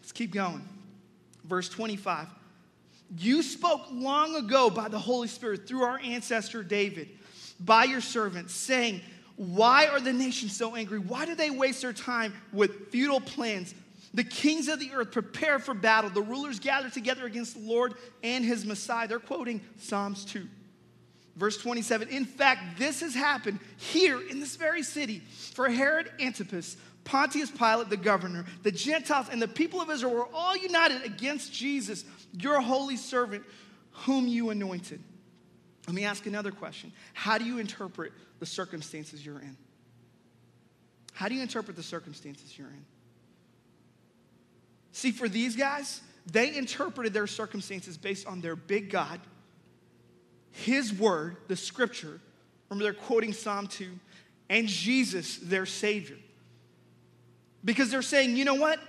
Let's 0.00 0.12
keep 0.12 0.32
going. 0.32 0.66
Verse 1.44 1.68
25. 1.68 2.28
You 3.18 3.42
spoke 3.42 3.82
long 3.90 4.36
ago 4.36 4.70
by 4.70 4.88
the 4.88 4.98
Holy 4.98 5.28
Spirit 5.28 5.66
through 5.68 5.82
our 5.82 5.98
ancestor 5.98 6.62
David, 6.62 7.08
by 7.60 7.84
your 7.84 8.00
servant, 8.00 8.50
saying, 8.50 9.00
Why 9.36 9.86
are 9.88 10.00
the 10.00 10.12
nations 10.12 10.56
so 10.56 10.74
angry? 10.74 10.98
Why 10.98 11.26
do 11.26 11.34
they 11.34 11.50
waste 11.50 11.82
their 11.82 11.92
time 11.92 12.32
with 12.52 12.90
futile 12.90 13.20
plans? 13.20 13.74
The 14.14 14.24
kings 14.24 14.68
of 14.68 14.78
the 14.78 14.92
earth 14.92 15.10
prepare 15.10 15.58
for 15.58 15.74
battle. 15.74 16.10
The 16.10 16.22
rulers 16.22 16.58
gather 16.58 16.90
together 16.90 17.24
against 17.24 17.54
the 17.54 17.66
Lord 17.66 17.94
and 18.22 18.44
his 18.44 18.64
Messiah. 18.64 19.08
They're 19.08 19.18
quoting 19.18 19.60
Psalms 19.78 20.24
2. 20.26 20.46
Verse 21.36 21.56
27 21.56 22.08
In 22.08 22.24
fact, 22.24 22.78
this 22.78 23.00
has 23.00 23.14
happened 23.14 23.58
here 23.76 24.20
in 24.20 24.40
this 24.40 24.56
very 24.56 24.82
city 24.82 25.20
for 25.54 25.68
Herod 25.68 26.10
Antipas, 26.20 26.76
Pontius 27.04 27.50
Pilate, 27.50 27.88
the 27.88 27.96
governor, 27.96 28.44
the 28.62 28.70
Gentiles, 28.70 29.26
and 29.30 29.42
the 29.42 29.48
people 29.48 29.80
of 29.80 29.90
Israel 29.90 30.14
were 30.14 30.28
all 30.32 30.56
united 30.56 31.04
against 31.04 31.52
Jesus, 31.52 32.04
your 32.32 32.60
holy 32.60 32.96
servant, 32.96 33.44
whom 33.90 34.28
you 34.28 34.50
anointed. 34.50 35.00
Let 35.86 35.94
me 35.94 36.04
ask 36.04 36.26
another 36.26 36.52
question 36.52 36.92
How 37.12 37.38
do 37.38 37.44
you 37.44 37.58
interpret 37.58 38.12
the 38.38 38.46
circumstances 38.46 39.24
you're 39.24 39.40
in? 39.40 39.56
How 41.12 41.28
do 41.28 41.34
you 41.34 41.42
interpret 41.42 41.76
the 41.76 41.82
circumstances 41.82 42.56
you're 42.56 42.68
in? 42.68 42.84
See, 44.92 45.10
for 45.10 45.28
these 45.28 45.56
guys, 45.56 46.00
they 46.30 46.54
interpreted 46.54 47.12
their 47.12 47.26
circumstances 47.26 47.96
based 47.96 48.26
on 48.26 48.40
their 48.40 48.56
big 48.56 48.90
God, 48.90 49.20
His 50.50 50.92
word, 50.92 51.36
the 51.48 51.56
scripture. 51.56 52.20
Remember, 52.68 52.84
they're 52.84 53.02
quoting 53.02 53.32
Psalm 53.32 53.66
2, 53.66 53.90
and 54.48 54.68
Jesus, 54.68 55.38
their 55.38 55.66
Savior. 55.66 56.16
Because 57.64 57.90
they're 57.90 58.02
saying, 58.02 58.36
you 58.36 58.44
know 58.44 58.54
what? 58.54 58.80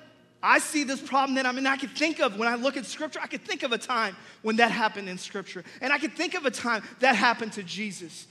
I 0.42 0.60
see 0.60 0.84
this 0.84 1.02
problem 1.02 1.36
that 1.36 1.46
I'm 1.46 1.58
in. 1.58 1.66
I 1.66 1.78
can 1.78 1.90
think 1.90 2.20
of 2.20 2.38
when 2.38 2.50
I 2.50 2.56
look 2.56 2.76
at 2.76 2.86
scripture, 2.86 3.20
I 3.24 3.28
could 3.28 3.46
think 3.46 3.64
of 3.64 3.72
a 3.72 3.78
time 3.78 4.16
when 4.42 4.58
that 4.58 4.72
happened 4.72 5.08
in 5.08 5.18
scripture. 5.18 5.64
And 5.80 5.94
I 5.94 6.00
could 6.00 6.14
think 6.14 6.34
of 6.34 6.46
a 6.46 6.52
time 6.52 6.84
that 7.00 7.16
happened 7.16 7.54
to 7.54 7.64
Jesus. 7.64 8.28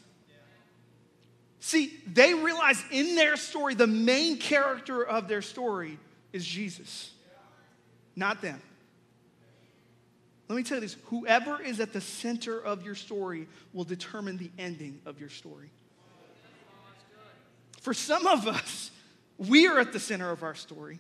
See, 1.61 1.97
they 2.13 2.35
realize 2.35 2.83
in 2.91 3.15
their 3.15 3.37
story, 3.37 3.75
the 3.75 3.87
main 3.87 4.37
character 4.37 5.03
of 5.03 5.27
their 5.27 5.41
story 5.41 5.99
is 6.33 6.45
Jesus, 6.45 7.13
not 8.15 8.43
them. 8.43 8.61
Let 10.49 10.57
me 10.57 10.65
tell 10.65 10.77
you 10.77 10.81
this 10.83 10.97
whoever 11.07 11.63
is 11.63 11.81
at 11.81 11.95
the 11.95 12.01
center 12.01 12.59
of 12.59 12.85
your 12.85 12.95
story 12.95 13.47
will 13.73 13.85
determine 13.85 14.37
the 14.37 14.51
ending 14.59 15.01
of 15.07 15.19
your 15.19 15.31
story. 15.31 15.71
For 17.81 17.95
some 17.95 18.27
of 18.27 18.47
us, 18.47 18.91
we 19.39 19.67
are 19.67 19.79
at 19.79 19.93
the 19.93 20.01
center 20.01 20.31
of 20.31 20.43
our 20.43 20.55
story. 20.55 20.99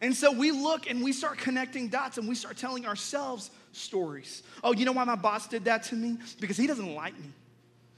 And 0.00 0.16
so 0.16 0.32
we 0.32 0.50
look 0.50 0.90
and 0.90 1.02
we 1.02 1.12
start 1.12 1.38
connecting 1.38 1.88
dots 1.88 2.18
and 2.18 2.28
we 2.28 2.34
start 2.34 2.56
telling 2.56 2.86
ourselves 2.86 3.50
stories. 3.70 4.42
Oh, 4.64 4.72
you 4.72 4.84
know 4.84 4.92
why 4.92 5.04
my 5.04 5.14
boss 5.14 5.46
did 5.46 5.66
that 5.66 5.84
to 5.84 5.94
me? 5.94 6.18
Because 6.40 6.56
he 6.56 6.66
doesn't 6.66 6.94
like 6.94 7.18
me. 7.18 7.30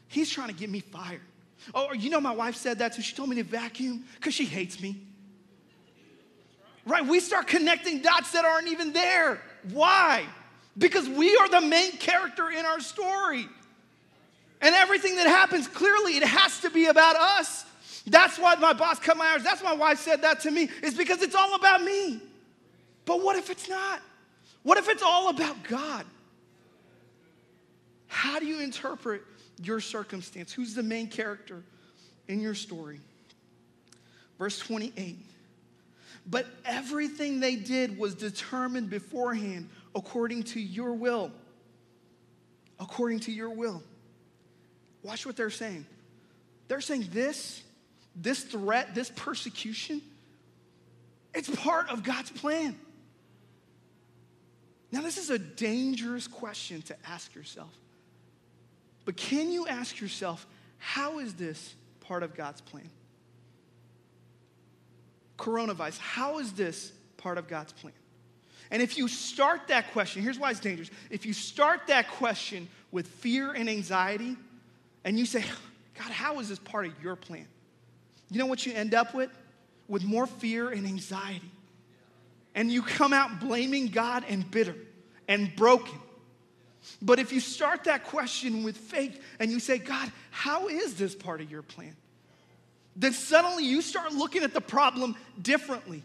He's 0.08 0.30
trying 0.30 0.48
to 0.48 0.54
get 0.54 0.68
me 0.68 0.80
fired. 0.80 1.22
Oh, 1.74 1.94
you 1.94 2.10
know 2.10 2.20
my 2.20 2.34
wife 2.34 2.56
said 2.56 2.80
that 2.80 2.94
too. 2.94 3.02
She 3.02 3.16
told 3.16 3.30
me 3.30 3.36
to 3.36 3.42
vacuum 3.42 4.04
because 4.16 4.34
she 4.34 4.44
hates 4.44 4.80
me. 4.80 4.96
Right? 6.86 7.06
We 7.06 7.20
start 7.20 7.46
connecting 7.46 8.02
dots 8.02 8.32
that 8.32 8.44
aren't 8.44 8.68
even 8.68 8.92
there. 8.92 9.40
Why? 9.72 10.26
Because 10.76 11.08
we 11.08 11.34
are 11.36 11.48
the 11.48 11.62
main 11.62 11.92
character 11.92 12.50
in 12.50 12.66
our 12.66 12.80
story. 12.80 13.48
And 14.60 14.74
everything 14.74 15.16
that 15.16 15.26
happens, 15.26 15.68
clearly, 15.68 16.16
it 16.16 16.24
has 16.24 16.60
to 16.60 16.70
be 16.70 16.86
about 16.86 17.16
us. 17.16 17.64
That's 18.06 18.38
why 18.38 18.54
my 18.56 18.72
boss 18.72 18.98
cut 18.98 19.16
my 19.16 19.28
hours. 19.28 19.42
That's 19.42 19.62
why 19.62 19.70
my 19.72 19.78
wife 19.78 19.98
said 19.98 20.22
that 20.22 20.40
to 20.40 20.50
me, 20.50 20.68
is 20.82 20.94
because 20.94 21.22
it's 21.22 21.34
all 21.34 21.54
about 21.54 21.82
me. 21.82 22.20
But 23.06 23.22
what 23.22 23.36
if 23.36 23.50
it's 23.50 23.68
not? 23.68 24.00
What 24.62 24.78
if 24.78 24.88
it's 24.88 25.02
all 25.02 25.28
about 25.30 25.62
God? 25.64 26.04
How 28.06 28.38
do 28.38 28.46
you 28.46 28.60
interpret 28.60 29.22
your 29.62 29.80
circumstance? 29.80 30.52
Who's 30.52 30.74
the 30.74 30.82
main 30.82 31.08
character 31.08 31.62
in 32.28 32.40
your 32.40 32.54
story? 32.54 33.00
Verse 34.38 34.58
28. 34.58 35.18
But 36.26 36.46
everything 36.64 37.40
they 37.40 37.56
did 37.56 37.98
was 37.98 38.14
determined 38.14 38.88
beforehand 38.88 39.68
according 39.94 40.44
to 40.44 40.60
your 40.60 40.92
will. 40.92 41.32
According 42.78 43.20
to 43.20 43.32
your 43.32 43.50
will. 43.50 43.82
Watch 45.02 45.26
what 45.26 45.36
they're 45.36 45.50
saying. 45.50 45.84
They're 46.68 46.80
saying 46.80 47.08
this 47.10 47.63
this 48.14 48.42
threat, 48.42 48.94
this 48.94 49.10
persecution, 49.14 50.00
it's 51.34 51.48
part 51.48 51.90
of 51.90 52.02
God's 52.02 52.30
plan. 52.30 52.78
Now, 54.92 55.02
this 55.02 55.18
is 55.18 55.30
a 55.30 55.38
dangerous 55.38 56.28
question 56.28 56.82
to 56.82 56.96
ask 57.08 57.34
yourself. 57.34 57.72
But 59.04 59.16
can 59.16 59.50
you 59.50 59.66
ask 59.66 60.00
yourself, 60.00 60.46
how 60.78 61.18
is 61.18 61.34
this 61.34 61.74
part 62.00 62.22
of 62.22 62.36
God's 62.36 62.60
plan? 62.60 62.88
Coronavirus, 65.36 65.98
how 65.98 66.38
is 66.38 66.52
this 66.52 66.92
part 67.16 67.38
of 67.38 67.48
God's 67.48 67.72
plan? 67.72 67.92
And 68.70 68.80
if 68.80 68.96
you 68.96 69.08
start 69.08 69.68
that 69.68 69.92
question, 69.92 70.22
here's 70.22 70.38
why 70.38 70.52
it's 70.52 70.60
dangerous. 70.60 70.90
If 71.10 71.26
you 71.26 71.32
start 71.32 71.88
that 71.88 72.08
question 72.08 72.68
with 72.92 73.08
fear 73.08 73.52
and 73.52 73.68
anxiety, 73.68 74.36
and 75.04 75.18
you 75.18 75.26
say, 75.26 75.44
God, 75.98 76.10
how 76.10 76.38
is 76.38 76.48
this 76.48 76.58
part 76.60 76.86
of 76.86 76.92
your 77.02 77.16
plan? 77.16 77.46
You 78.30 78.38
know 78.38 78.46
what 78.46 78.66
you 78.66 78.72
end 78.72 78.94
up 78.94 79.14
with? 79.14 79.30
With 79.88 80.04
more 80.04 80.26
fear 80.26 80.70
and 80.70 80.86
anxiety. 80.86 81.50
And 82.54 82.70
you 82.70 82.82
come 82.82 83.12
out 83.12 83.40
blaming 83.40 83.88
God 83.88 84.24
and 84.28 84.48
bitter 84.50 84.76
and 85.28 85.54
broken. 85.56 85.98
But 87.00 87.18
if 87.18 87.32
you 87.32 87.40
start 87.40 87.84
that 87.84 88.04
question 88.04 88.62
with 88.62 88.76
faith 88.76 89.20
and 89.40 89.50
you 89.50 89.58
say, 89.60 89.78
God, 89.78 90.10
how 90.30 90.68
is 90.68 90.94
this 90.94 91.14
part 91.14 91.40
of 91.40 91.50
your 91.50 91.62
plan? 91.62 91.96
Then 92.96 93.12
suddenly 93.12 93.64
you 93.64 93.82
start 93.82 94.12
looking 94.12 94.42
at 94.42 94.54
the 94.54 94.60
problem 94.60 95.16
differently. 95.40 96.02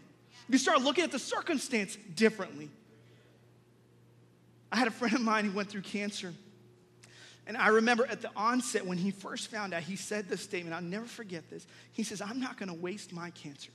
You 0.48 0.58
start 0.58 0.82
looking 0.82 1.04
at 1.04 1.12
the 1.12 1.18
circumstance 1.18 1.96
differently. 2.16 2.70
I 4.72 4.76
had 4.76 4.88
a 4.88 4.92
friend 4.92 5.14
of 5.14 5.20
mine 5.20 5.44
who 5.44 5.52
went 5.52 5.68
through 5.68 5.82
cancer. 5.82 6.32
And 7.50 7.56
I 7.56 7.70
remember 7.70 8.06
at 8.06 8.20
the 8.20 8.30
onset 8.36 8.86
when 8.86 8.96
he 8.96 9.10
first 9.10 9.48
found 9.48 9.74
out, 9.74 9.82
he 9.82 9.96
said 9.96 10.28
this 10.28 10.40
statement. 10.40 10.72
I'll 10.72 10.80
never 10.80 11.04
forget 11.04 11.50
this. 11.50 11.66
He 11.90 12.04
says, 12.04 12.20
I'm 12.20 12.38
not 12.38 12.56
going 12.56 12.68
to 12.68 12.76
waste 12.76 13.12
my 13.12 13.30
cancer. 13.30 13.72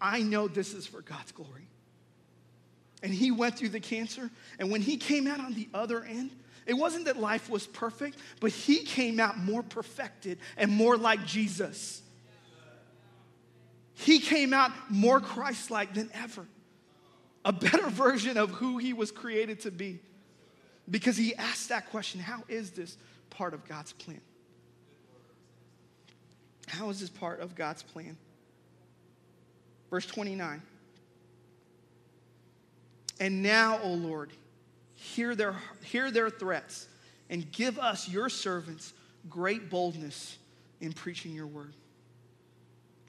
I 0.00 0.22
know 0.22 0.48
this 0.48 0.74
is 0.74 0.88
for 0.88 1.00
God's 1.00 1.30
glory. 1.30 1.68
And 3.04 3.14
he 3.14 3.30
went 3.30 3.56
through 3.56 3.68
the 3.68 3.78
cancer. 3.78 4.28
And 4.58 4.72
when 4.72 4.80
he 4.80 4.96
came 4.96 5.28
out 5.28 5.38
on 5.38 5.54
the 5.54 5.68
other 5.72 6.02
end, 6.02 6.32
it 6.66 6.74
wasn't 6.74 7.04
that 7.04 7.16
life 7.16 7.48
was 7.48 7.64
perfect, 7.64 8.18
but 8.40 8.50
he 8.50 8.78
came 8.78 9.20
out 9.20 9.38
more 9.38 9.62
perfected 9.62 10.40
and 10.56 10.72
more 10.72 10.96
like 10.96 11.24
Jesus. 11.24 12.02
He 13.94 14.18
came 14.18 14.52
out 14.52 14.72
more 14.88 15.20
Christ 15.20 15.70
like 15.70 15.94
than 15.94 16.10
ever, 16.12 16.44
a 17.44 17.52
better 17.52 17.88
version 17.88 18.36
of 18.36 18.50
who 18.50 18.78
he 18.78 18.92
was 18.92 19.12
created 19.12 19.60
to 19.60 19.70
be. 19.70 20.00
Because 20.90 21.16
he 21.16 21.34
asked 21.36 21.68
that 21.68 21.90
question 21.90 22.20
How 22.20 22.42
is 22.48 22.70
this 22.70 22.96
part 23.30 23.54
of 23.54 23.66
God's 23.68 23.92
plan? 23.92 24.20
How 26.66 26.88
is 26.90 27.00
this 27.00 27.10
part 27.10 27.40
of 27.40 27.54
God's 27.54 27.82
plan? 27.82 28.16
Verse 29.90 30.06
29. 30.06 30.62
And 33.18 33.42
now, 33.42 33.80
O 33.82 33.90
Lord, 33.90 34.30
hear 34.94 35.34
their, 35.34 35.56
hear 35.82 36.10
their 36.10 36.30
threats 36.30 36.86
and 37.28 37.50
give 37.52 37.78
us, 37.78 38.08
your 38.08 38.28
servants, 38.28 38.92
great 39.28 39.68
boldness 39.68 40.38
in 40.80 40.92
preaching 40.92 41.32
your 41.32 41.46
word. 41.46 41.74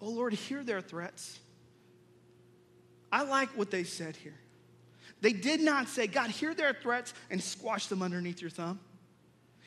Oh 0.01 0.09
Lord, 0.09 0.33
hear 0.33 0.63
their 0.63 0.81
threats. 0.81 1.39
I 3.11 3.23
like 3.23 3.50
what 3.50 3.71
they 3.71 3.83
said 3.83 4.15
here. 4.15 4.40
They 5.21 5.33
did 5.33 5.61
not 5.61 5.87
say, 5.87 6.07
God, 6.07 6.31
hear 6.31 6.53
their 6.53 6.73
threats 6.73 7.13
and 7.29 7.41
squash 7.41 7.87
them 7.87 8.01
underneath 8.01 8.41
your 8.41 8.49
thumb. 8.49 8.79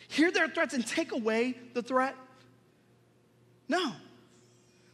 Hear 0.09 0.31
their 0.31 0.49
threats 0.49 0.75
and 0.75 0.87
take 0.87 1.13
away 1.13 1.55
the 1.73 1.83
threat. 1.83 2.17
No. 3.69 3.93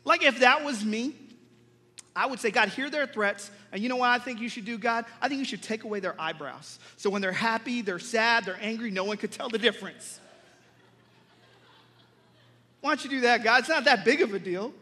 Like 0.05 0.23
if 0.23 0.41
that 0.41 0.65
was 0.65 0.85
me, 0.85 1.15
I 2.15 2.27
would 2.27 2.41
say, 2.41 2.51
God, 2.51 2.69
hear 2.69 2.91
their 2.91 3.07
threats. 3.07 3.51
And 3.73 3.83
you 3.83 3.89
know 3.89 3.97
what 3.97 4.11
I 4.11 4.19
think 4.19 4.41
you 4.41 4.49
should 4.49 4.65
do, 4.65 4.79
God? 4.79 5.05
I 5.23 5.29
think 5.29 5.39
you 5.39 5.45
should 5.45 5.63
take 5.63 5.85
away 5.85 6.01
their 6.01 6.21
eyebrows. 6.21 6.79
So 6.97 7.09
when 7.09 7.23
they're 7.23 7.33
happy, 7.33 7.83
they're 7.83 7.99
sad, 7.99 8.45
they're 8.45 8.59
angry, 8.61 8.91
no 8.91 9.05
one 9.05 9.17
could 9.17 9.33
tell 9.33 9.49
the 9.49 9.59
difference. 9.59 10.21
Why 12.81 12.91
don't 12.91 13.05
you 13.05 13.11
do 13.11 13.21
that, 13.23 13.45
God? 13.45 13.61
It's 13.61 13.69
not 13.69 13.85
that 13.85 14.05
big 14.05 14.23
of 14.23 14.35
a 14.35 14.39
deal. 14.39 14.73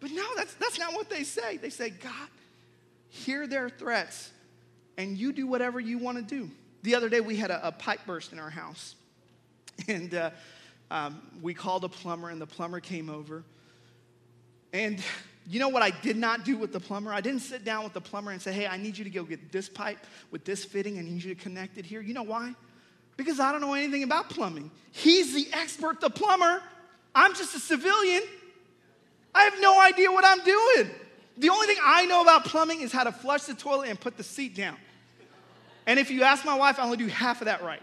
But 0.00 0.10
no, 0.10 0.24
that's, 0.36 0.54
that's 0.54 0.78
not 0.78 0.92
what 0.92 1.10
they 1.10 1.24
say. 1.24 1.56
They 1.56 1.70
say, 1.70 1.90
God, 1.90 2.28
hear 3.08 3.46
their 3.46 3.68
threats, 3.68 4.30
and 4.96 5.16
you 5.16 5.32
do 5.32 5.46
whatever 5.46 5.80
you 5.80 5.98
want 5.98 6.18
to 6.18 6.22
do. 6.22 6.50
The 6.82 6.94
other 6.94 7.08
day, 7.08 7.20
we 7.20 7.36
had 7.36 7.50
a, 7.50 7.68
a 7.68 7.72
pipe 7.72 8.00
burst 8.06 8.32
in 8.32 8.38
our 8.38 8.50
house, 8.50 8.94
and 9.88 10.14
uh, 10.14 10.30
um, 10.90 11.20
we 11.42 11.54
called 11.54 11.84
a 11.84 11.88
plumber, 11.88 12.30
and 12.30 12.40
the 12.40 12.46
plumber 12.46 12.80
came 12.80 13.10
over. 13.10 13.44
And 14.72 15.02
you 15.48 15.60
know 15.60 15.68
what 15.68 15.82
I 15.82 15.90
did 15.90 16.16
not 16.16 16.44
do 16.44 16.56
with 16.56 16.72
the 16.72 16.80
plumber? 16.80 17.12
I 17.12 17.20
didn't 17.20 17.40
sit 17.40 17.64
down 17.64 17.84
with 17.84 17.92
the 17.92 18.00
plumber 18.00 18.32
and 18.32 18.42
say, 18.42 18.52
hey, 18.52 18.66
I 18.66 18.76
need 18.76 18.98
you 18.98 19.04
to 19.04 19.10
go 19.10 19.22
get 19.22 19.52
this 19.52 19.68
pipe 19.68 19.98
with 20.30 20.44
this 20.44 20.64
fitting, 20.64 20.98
I 20.98 21.02
need 21.02 21.22
you 21.22 21.34
to 21.34 21.40
connect 21.40 21.78
it 21.78 21.86
here. 21.86 22.00
You 22.00 22.14
know 22.14 22.24
why? 22.24 22.54
Because 23.16 23.40
I 23.40 23.52
don't 23.52 23.60
know 23.60 23.74
anything 23.74 24.02
about 24.02 24.28
plumbing. 24.28 24.70
He's 24.92 25.34
the 25.34 25.48
expert, 25.52 26.00
the 26.00 26.10
plumber. 26.10 26.62
I'm 27.14 27.34
just 27.34 27.54
a 27.54 27.58
civilian. 27.58 28.22
I 29.34 29.44
have 29.44 29.54
no 29.60 29.80
idea 29.80 30.10
what 30.10 30.24
I'm 30.24 30.44
doing. 30.44 30.90
The 31.36 31.50
only 31.50 31.66
thing 31.66 31.76
I 31.82 32.06
know 32.06 32.22
about 32.22 32.44
plumbing 32.46 32.80
is 32.80 32.92
how 32.92 33.04
to 33.04 33.12
flush 33.12 33.42
the 33.44 33.54
toilet 33.54 33.90
and 33.90 34.00
put 34.00 34.16
the 34.16 34.22
seat 34.22 34.54
down. 34.54 34.76
And 35.86 35.98
if 35.98 36.10
you 36.10 36.22
ask 36.22 36.44
my 36.44 36.56
wife, 36.56 36.78
I 36.78 36.82
only 36.82 36.96
do 36.96 37.06
half 37.06 37.40
of 37.40 37.46
that 37.46 37.62
right. 37.62 37.82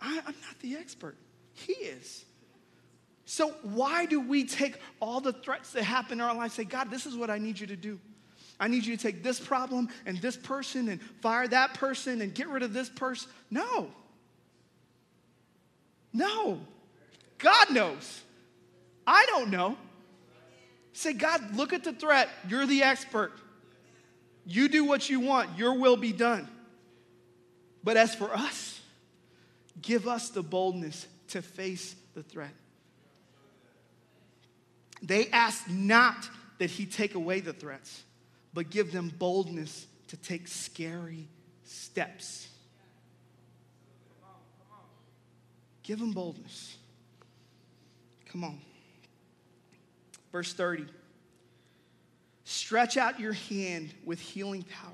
I, 0.00 0.18
I'm 0.18 0.34
not 0.42 0.58
the 0.60 0.76
expert, 0.76 1.16
He 1.54 1.72
is. 1.72 2.24
So, 3.24 3.50
why 3.62 4.04
do 4.04 4.20
we 4.20 4.44
take 4.44 4.78
all 5.00 5.20
the 5.20 5.32
threats 5.32 5.72
that 5.72 5.82
happen 5.82 6.20
in 6.20 6.20
our 6.20 6.34
life, 6.34 6.52
say, 6.52 6.64
God, 6.64 6.90
this 6.90 7.06
is 7.06 7.16
what 7.16 7.30
I 7.30 7.38
need 7.38 7.58
you 7.58 7.66
to 7.68 7.76
do? 7.76 7.98
I 8.60 8.68
need 8.68 8.84
you 8.84 8.96
to 8.96 9.02
take 9.02 9.22
this 9.22 9.40
problem 9.40 9.88
and 10.06 10.18
this 10.18 10.36
person 10.36 10.88
and 10.88 11.00
fire 11.20 11.48
that 11.48 11.74
person 11.74 12.20
and 12.20 12.34
get 12.34 12.48
rid 12.48 12.62
of 12.62 12.72
this 12.72 12.88
person. 12.88 13.30
No. 13.50 13.90
No. 16.12 16.60
God 17.38 17.70
knows. 17.70 18.22
I 19.06 19.26
don't 19.26 19.50
know. 19.50 19.76
Say, 20.94 21.12
God, 21.12 21.56
look 21.56 21.72
at 21.72 21.82
the 21.84 21.92
threat. 21.92 22.28
You're 22.48 22.66
the 22.66 22.84
expert. 22.84 23.32
You 24.46 24.68
do 24.68 24.84
what 24.84 25.10
you 25.10 25.20
want, 25.20 25.58
your 25.58 25.78
will 25.78 25.96
be 25.96 26.12
done. 26.12 26.48
But 27.82 27.96
as 27.96 28.14
for 28.14 28.32
us, 28.32 28.80
give 29.82 30.06
us 30.06 30.30
the 30.30 30.42
boldness 30.42 31.06
to 31.28 31.42
face 31.42 31.96
the 32.14 32.22
threat. 32.22 32.54
They 35.02 35.28
asked 35.28 35.68
not 35.68 36.28
that 36.58 36.70
he 36.70 36.86
take 36.86 37.14
away 37.14 37.40
the 37.40 37.52
threats, 37.52 38.04
but 38.54 38.70
give 38.70 38.92
them 38.92 39.12
boldness 39.18 39.86
to 40.08 40.16
take 40.16 40.46
scary 40.46 41.26
steps. 41.64 42.48
Give 45.82 45.98
them 45.98 46.12
boldness. 46.12 46.76
Come 48.30 48.44
on. 48.44 48.60
Verse 50.34 50.52
30. 50.52 50.86
Stretch 52.42 52.96
out 52.96 53.20
your 53.20 53.34
hand 53.34 53.94
with 54.04 54.18
healing 54.18 54.64
power. 54.64 54.90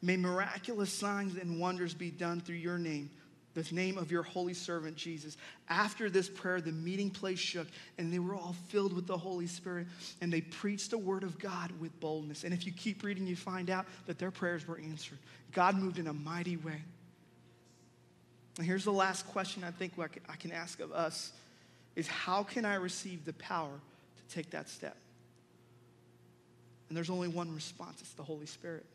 May 0.00 0.16
miraculous 0.16 0.90
signs 0.90 1.36
and 1.36 1.60
wonders 1.60 1.92
be 1.92 2.10
done 2.10 2.40
through 2.40 2.56
your 2.56 2.78
name, 2.78 3.10
the 3.52 3.68
name 3.70 3.98
of 3.98 4.10
your 4.10 4.22
holy 4.22 4.54
servant 4.54 4.96
Jesus. 4.96 5.36
After 5.68 6.08
this 6.08 6.30
prayer, 6.30 6.62
the 6.62 6.72
meeting 6.72 7.10
place 7.10 7.38
shook, 7.38 7.66
and 7.98 8.10
they 8.10 8.18
were 8.18 8.34
all 8.34 8.56
filled 8.68 8.94
with 8.94 9.06
the 9.06 9.18
Holy 9.18 9.46
Spirit, 9.46 9.88
and 10.22 10.32
they 10.32 10.40
preached 10.40 10.92
the 10.92 10.96
word 10.96 11.22
of 11.22 11.38
God 11.38 11.70
with 11.82 12.00
boldness. 12.00 12.44
And 12.44 12.54
if 12.54 12.64
you 12.64 12.72
keep 12.72 13.02
reading, 13.02 13.26
you 13.26 13.36
find 13.36 13.68
out 13.68 13.84
that 14.06 14.18
their 14.18 14.30
prayers 14.30 14.66
were 14.66 14.78
answered. 14.78 15.18
God 15.52 15.76
moved 15.76 15.98
in 15.98 16.06
a 16.06 16.14
mighty 16.14 16.56
way. 16.56 16.80
And 18.56 18.66
here's 18.66 18.84
the 18.84 18.90
last 18.90 19.28
question 19.28 19.64
I 19.64 19.70
think 19.70 19.92
I 19.98 20.36
can 20.36 20.50
ask 20.50 20.80
of 20.80 20.92
us 20.92 21.34
is 21.94 22.06
how 22.06 22.42
can 22.42 22.64
I 22.64 22.76
receive 22.76 23.26
the 23.26 23.34
power 23.34 23.78
take 24.28 24.50
that 24.50 24.68
step? 24.68 24.96
And 26.88 26.96
there's 26.96 27.10
only 27.10 27.28
one 27.28 27.54
response 27.54 28.00
it's 28.00 28.12
the 28.14 28.22
Holy 28.22 28.46
Spirit. 28.46 28.86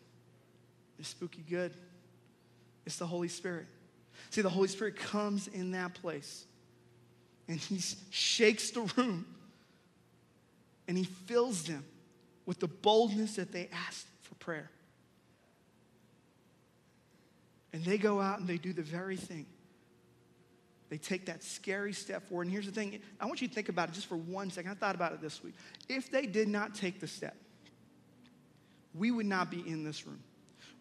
It's 0.99 1.09
spooky 1.09 1.43
good. 1.49 1.73
It's 2.85 2.97
the 2.97 3.07
Holy 3.07 3.27
Spirit. 3.27 3.65
See, 4.29 4.41
the 4.41 4.49
Holy 4.49 4.67
Spirit 4.67 4.95
comes 4.95 5.47
in 5.47 5.71
that 5.71 5.93
place 5.95 6.45
and 7.47 7.59
he 7.59 7.79
shakes 8.09 8.71
the 8.71 8.81
room 8.97 9.25
and 10.87 10.97
he 10.97 11.03
fills 11.03 11.63
them 11.63 11.83
with 12.45 12.59
the 12.59 12.67
boldness 12.67 13.35
that 13.35 13.51
they 13.51 13.69
asked 13.87 14.07
for 14.21 14.35
prayer. 14.35 14.69
And 17.71 17.83
they 17.83 17.97
go 17.97 18.21
out 18.21 18.39
and 18.39 18.47
they 18.47 18.57
do 18.57 18.73
the 18.73 18.81
very 18.81 19.17
thing. 19.17 19.45
They 20.89 20.97
take 20.97 21.25
that 21.25 21.43
scary 21.43 21.93
step 21.93 22.27
forward. 22.27 22.43
And 22.43 22.51
here's 22.51 22.65
the 22.65 22.71
thing 22.71 22.99
I 23.19 23.25
want 23.25 23.41
you 23.41 23.47
to 23.47 23.53
think 23.53 23.69
about 23.69 23.89
it 23.89 23.93
just 23.93 24.07
for 24.07 24.17
one 24.17 24.49
second. 24.51 24.71
I 24.71 24.75
thought 24.75 24.95
about 24.95 25.13
it 25.13 25.21
this 25.21 25.43
week. 25.43 25.55
If 25.89 26.11
they 26.11 26.25
did 26.25 26.47
not 26.47 26.75
take 26.75 26.99
the 26.99 27.07
step, 27.07 27.35
we 28.93 29.11
would 29.11 29.25
not 29.25 29.49
be 29.49 29.67
in 29.67 29.83
this 29.83 30.05
room. 30.05 30.19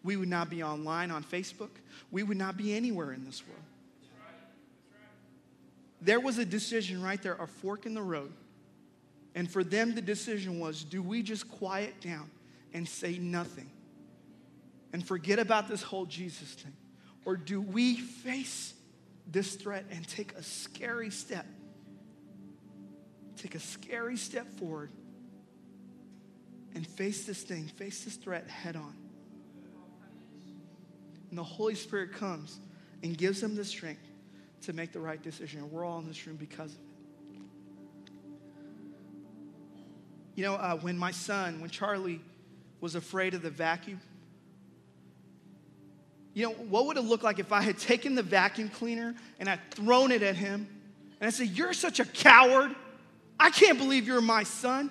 We 0.03 0.17
would 0.17 0.27
not 0.27 0.49
be 0.49 0.61
online 0.61 1.11
on 1.11 1.23
Facebook. 1.23 1.69
We 2.11 2.23
would 2.23 2.37
not 2.37 2.57
be 2.57 2.75
anywhere 2.75 3.13
in 3.13 3.25
this 3.25 3.43
world. 3.47 3.63
There 6.01 6.19
was 6.19 6.37
a 6.37 6.45
decision 6.45 7.01
right 7.01 7.21
there, 7.21 7.35
a 7.35 7.47
fork 7.47 7.85
in 7.85 7.93
the 7.93 8.01
road. 8.01 8.33
And 9.35 9.49
for 9.49 9.63
them, 9.63 9.95
the 9.95 10.01
decision 10.01 10.59
was 10.59 10.83
do 10.83 11.01
we 11.01 11.23
just 11.23 11.49
quiet 11.49 11.99
down 12.01 12.29
and 12.73 12.87
say 12.87 13.17
nothing 13.17 13.69
and 14.91 15.05
forget 15.05 15.39
about 15.39 15.67
this 15.67 15.81
whole 15.81 16.05
Jesus 16.05 16.49
thing? 16.53 16.73
Or 17.25 17.37
do 17.37 17.61
we 17.61 17.95
face 17.95 18.72
this 19.27 19.55
threat 19.55 19.85
and 19.91 20.07
take 20.07 20.33
a 20.33 20.43
scary 20.43 21.09
step? 21.09 21.45
Take 23.37 23.55
a 23.55 23.59
scary 23.59 24.17
step 24.17 24.47
forward 24.57 24.91
and 26.75 26.85
face 26.85 27.25
this 27.25 27.43
thing, 27.43 27.65
face 27.65 28.03
this 28.03 28.15
threat 28.15 28.49
head 28.49 28.75
on. 28.75 28.95
And 31.29 31.37
the 31.37 31.43
Holy 31.43 31.75
Spirit 31.75 32.13
comes 32.13 32.59
and 33.01 33.17
gives 33.17 33.41
them 33.41 33.55
the 33.55 33.65
strength 33.65 34.01
to 34.61 34.73
make 34.73 34.91
the 34.91 34.99
right 34.99 35.21
decision. 35.21 35.61
And 35.61 35.71
we're 35.71 35.85
all 35.85 35.99
in 35.99 36.07
this 36.07 36.25
room 36.25 36.37
because 36.37 36.71
of 36.71 36.77
it. 36.77 37.41
You 40.35 40.43
know, 40.43 40.55
uh, 40.55 40.77
when 40.77 40.97
my 40.97 41.11
son, 41.11 41.59
when 41.59 41.69
Charlie 41.69 42.21
was 42.81 42.95
afraid 42.95 43.33
of 43.33 43.41
the 43.41 43.49
vacuum, 43.49 44.01
you 46.33 46.47
know, 46.47 46.53
what 46.53 46.87
would 46.87 46.97
it 46.97 47.01
look 47.01 47.23
like 47.23 47.39
if 47.39 47.51
I 47.51 47.61
had 47.61 47.77
taken 47.77 48.15
the 48.15 48.23
vacuum 48.23 48.69
cleaner 48.69 49.13
and 49.39 49.47
I'd 49.47 49.59
thrown 49.71 50.11
it 50.11 50.23
at 50.23 50.35
him 50.35 50.67
and 51.19 51.27
I 51.27 51.29
said, 51.29 51.49
You're 51.49 51.73
such 51.73 51.99
a 51.99 52.05
coward. 52.05 52.75
I 53.39 53.49
can't 53.49 53.77
believe 53.77 54.07
you're 54.07 54.21
my 54.21 54.43
son. 54.43 54.89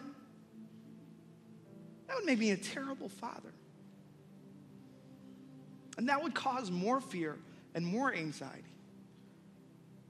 That 2.07 2.17
would 2.17 2.27
make 2.27 2.39
me 2.39 2.51
a 2.51 2.57
terrible 2.57 3.09
father. 3.09 3.53
And 5.97 6.09
that 6.09 6.23
would 6.23 6.35
cause 6.35 6.71
more 6.71 7.01
fear 7.01 7.39
and 7.75 7.85
more 7.85 8.13
anxiety. 8.13 8.65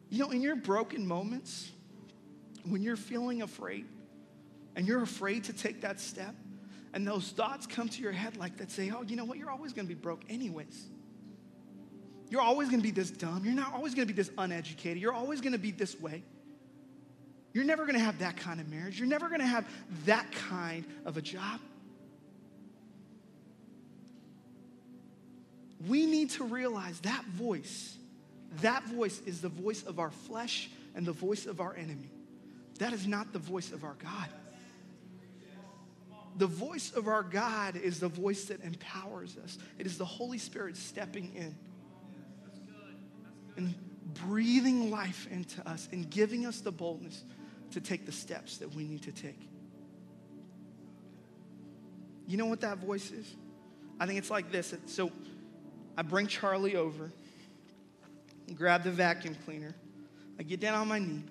You 0.09 0.19
know, 0.19 0.31
in 0.31 0.43
your 0.43 0.57
broken 0.57 1.07
moments, 1.07 1.71
when 2.65 2.83
you're 2.83 2.97
feeling 2.97 3.43
afraid 3.43 3.87
and 4.77 4.87
you're 4.87 5.03
afraid 5.03 5.45
to 5.45 5.53
take 5.53 5.81
that 5.83 6.01
step, 6.01 6.35
and 6.95 7.07
those 7.07 7.31
thoughts 7.31 7.67
come 7.67 7.89
to 7.89 8.03
your 8.03 8.13
head 8.13 8.37
like 8.37 8.59
that 8.59 8.71
say, 8.71 8.91
oh, 8.95 9.03
you 9.03 9.17
know 9.17 9.25
what, 9.25 9.39
you're 9.39 9.51
always 9.51 9.73
gonna 9.73 9.89
be 9.89 9.95
broke 9.95 10.23
anyways. 10.29 10.89
You're 12.33 12.41
always 12.41 12.69
gonna 12.69 12.83
be 12.83 12.91
this 12.91 13.11
dumb. 13.11 13.45
You're 13.45 13.55
not 13.55 13.75
always 13.75 13.95
gonna 13.95 14.07
be 14.07 14.13
this 14.15 14.31
uneducated. 14.39 15.01
You're 15.01 15.13
always 15.13 15.41
gonna 15.41 15.59
be 15.59 15.71
this 15.71 16.01
way. 16.01 16.25
You're 17.53 17.65
never 17.65 17.85
gonna 17.85 17.99
have 17.99 18.19
that 18.21 18.39
kind 18.39 18.59
of 18.59 18.69
marriage. 18.69 18.99
You're 18.99 19.07
never 19.09 19.29
gonna 19.29 19.47
have 19.47 19.69
that 20.07 20.33
kind 20.33 20.85
of 21.05 21.17
a 21.17 21.23
job. 21.23 21.61
we 25.89 26.07
need 26.07 26.31
to 26.31 26.45
realize 26.45 27.01
that 27.01 27.25
voice, 27.27 27.97
that 28.61 28.85
voice 28.85 29.21
is 29.27 29.41
the 29.41 29.49
voice 29.49 29.83
of 29.83 29.99
our 29.99 30.11
flesh 30.11 30.71
and 30.95 31.05
the 31.07 31.13
voice 31.13 31.47
of 31.47 31.61
our 31.61 31.75
enemy. 31.75 32.11
That 32.79 32.93
is 32.93 33.07
not 33.07 33.33
the 33.33 33.39
voice 33.39 33.73
of 33.73 33.85
our 33.85 33.97
God. 34.03 34.29
The 36.39 36.47
voice 36.47 36.93
of 36.93 37.09
our 37.09 37.23
God 37.23 37.77
is 37.77 38.01
the 38.01 38.09
voice 38.09 38.47
that 38.47 38.63
empowers 38.63 39.37
us. 39.43 39.59
It 39.79 39.87
is 39.87 39.99
the 39.99 40.05
Holy 40.05 40.39
Spirit 40.39 40.77
stepping 40.77 41.33
in 41.35 41.55
and 43.57 43.75
breathing 44.27 44.91
life 44.91 45.27
into 45.31 45.67
us 45.69 45.89
and 45.93 46.09
giving 46.11 46.47
us 46.47 46.61
the 46.61 46.73
boldness 46.73 47.25
to 47.73 47.81
take 47.81 48.07
the 48.07 48.13
steps 48.13 48.59
that 48.59 48.75
we 48.75 48.85
need 48.85 49.03
to 49.03 49.13
take. 49.13 49.49
You 52.27 52.37
know 52.37 52.47
what 52.47 52.61
that 52.61 52.79
voice 52.79 53.11
is? 53.11 53.35
I 53.99 54.07
think 54.07 54.19
it's 54.19 54.31
like 54.31 54.51
this. 54.51 54.75
So, 54.87 55.11
I 55.97 56.03
bring 56.03 56.27
Charlie 56.27 56.77
over, 56.77 57.11
grab 58.55 58.83
the 58.83 58.91
vacuum 58.91 59.37
cleaner. 59.45 59.75
I 60.39 60.43
get 60.43 60.61
down 60.61 60.75
on 60.75 60.89
my 60.89 60.99
knee, 60.99 61.23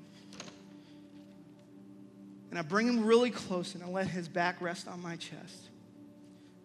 and 2.49 2.59
I 2.59 2.61
bring 2.61 2.87
him 2.87 3.05
really 3.05 3.31
close, 3.31 3.73
and 3.73 3.83
I 3.83 3.87
let 3.87 4.07
his 4.07 4.27
back 4.27 4.61
rest 4.61 4.87
on 4.87 5.01
my 5.01 5.15
chest. 5.15 5.69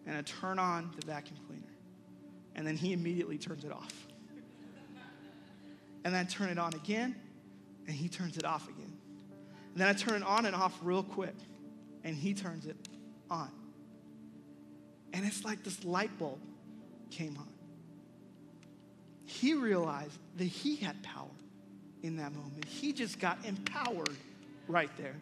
And 0.05 0.15
I 0.15 0.21
turn 0.21 0.59
on 0.59 0.91
the 0.99 1.05
vacuum 1.05 1.39
cleaner, 1.47 1.73
and 2.55 2.65
then 2.65 2.77
he 2.77 2.93
immediately 2.93 3.37
turns 3.37 3.65
it 3.65 3.71
off. 3.71 4.07
And 6.03 6.13
then 6.13 6.21
I 6.21 6.23
turn 6.23 6.49
it 6.49 6.57
on 6.57 6.73
again, 6.73 7.15
and 7.87 7.95
he 7.95 8.07
turns 8.07 8.37
it 8.37 8.45
off 8.45 8.67
again. 8.67 8.93
And 9.73 9.81
then 9.81 9.87
I 9.87 9.93
turn 9.93 10.21
it 10.21 10.23
on 10.23 10.45
and 10.45 10.55
off 10.55 10.77
real 10.81 11.03
quick, 11.03 11.35
and 12.03 12.15
he 12.15 12.33
turns 12.33 12.65
it 12.65 12.77
on. 13.29 13.51
And 15.13 15.25
it's 15.25 15.43
like 15.43 15.63
this 15.63 15.83
light 15.83 16.17
bulb 16.17 16.39
came 17.09 17.37
on 17.37 17.47
he 19.27 19.53
realized 19.53 20.17
that 20.37 20.45
he 20.45 20.77
had 20.77 21.01
power 21.03 21.27
in 22.01 22.17
that 22.17 22.33
moment. 22.33 22.65
He 22.65 22.93
just 22.93 23.19
got 23.19 23.37
empowered 23.45 24.15
right 24.67 24.89
there. 24.97 25.15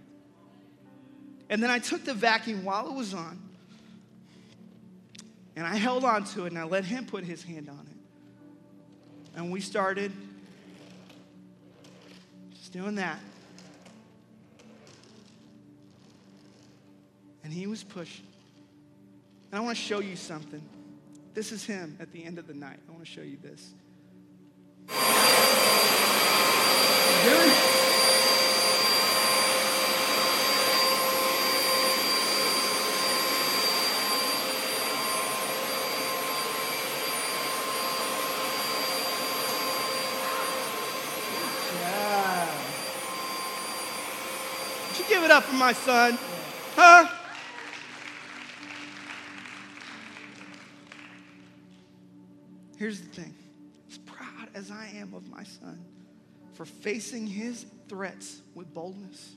And 1.49 1.61
then 1.61 1.69
I 1.69 1.79
took 1.79 2.05
the 2.05 2.13
vacuum 2.13 2.63
while 2.63 2.87
it 2.87 2.93
was 2.93 3.13
on, 3.13 3.39
and 5.55 5.65
I 5.65 5.75
held 5.75 6.03
on 6.03 6.23
to 6.25 6.45
it 6.45 6.51
and 6.51 6.59
I 6.59 6.63
let 6.63 6.85
him 6.85 7.05
put 7.05 7.23
his 7.23 7.43
hand 7.43 7.69
on 7.69 7.79
it. 7.79 9.37
And 9.37 9.51
we 9.51 9.59
started 9.59 10.11
doing 12.75 12.95
that. 12.95 13.17
And 17.45 17.53
he 17.53 17.67
was 17.67 17.85
pushing. 17.85 18.25
And 19.49 19.61
I 19.61 19.63
want 19.63 19.77
to 19.77 19.81
show 19.81 19.99
you 19.99 20.17
something 20.17 20.61
This 21.33 21.51
is 21.53 21.65
him 21.65 21.95
at 22.01 22.11
the 22.11 22.23
end 22.23 22.37
of 22.37 22.47
the 22.47 22.53
night. 22.53 22.79
I 22.87 22.91
want 22.91 23.05
to 23.05 23.09
show 23.09 23.21
you 23.21 23.37
this. 23.41 23.73
Yeah. 41.81 42.45
Would 44.87 44.99
you 44.99 45.05
give 45.13 45.23
it 45.23 45.24
up 45.35 45.43
for 45.43 45.55
my 45.55 45.73
son? 45.73 46.17
Huh? 46.75 47.09
Here's 52.77 53.01
the 53.01 53.07
thing 53.07 53.33
as 53.89 53.97
proud 53.97 54.47
as 54.53 54.71
I 54.71 54.87
am 54.95 55.13
of 55.13 55.29
my 55.29 55.43
son 55.43 55.83
for 56.53 56.63
facing 56.63 57.27
his 57.27 57.65
threats 57.89 58.39
with 58.53 58.73
boldness, 58.73 59.35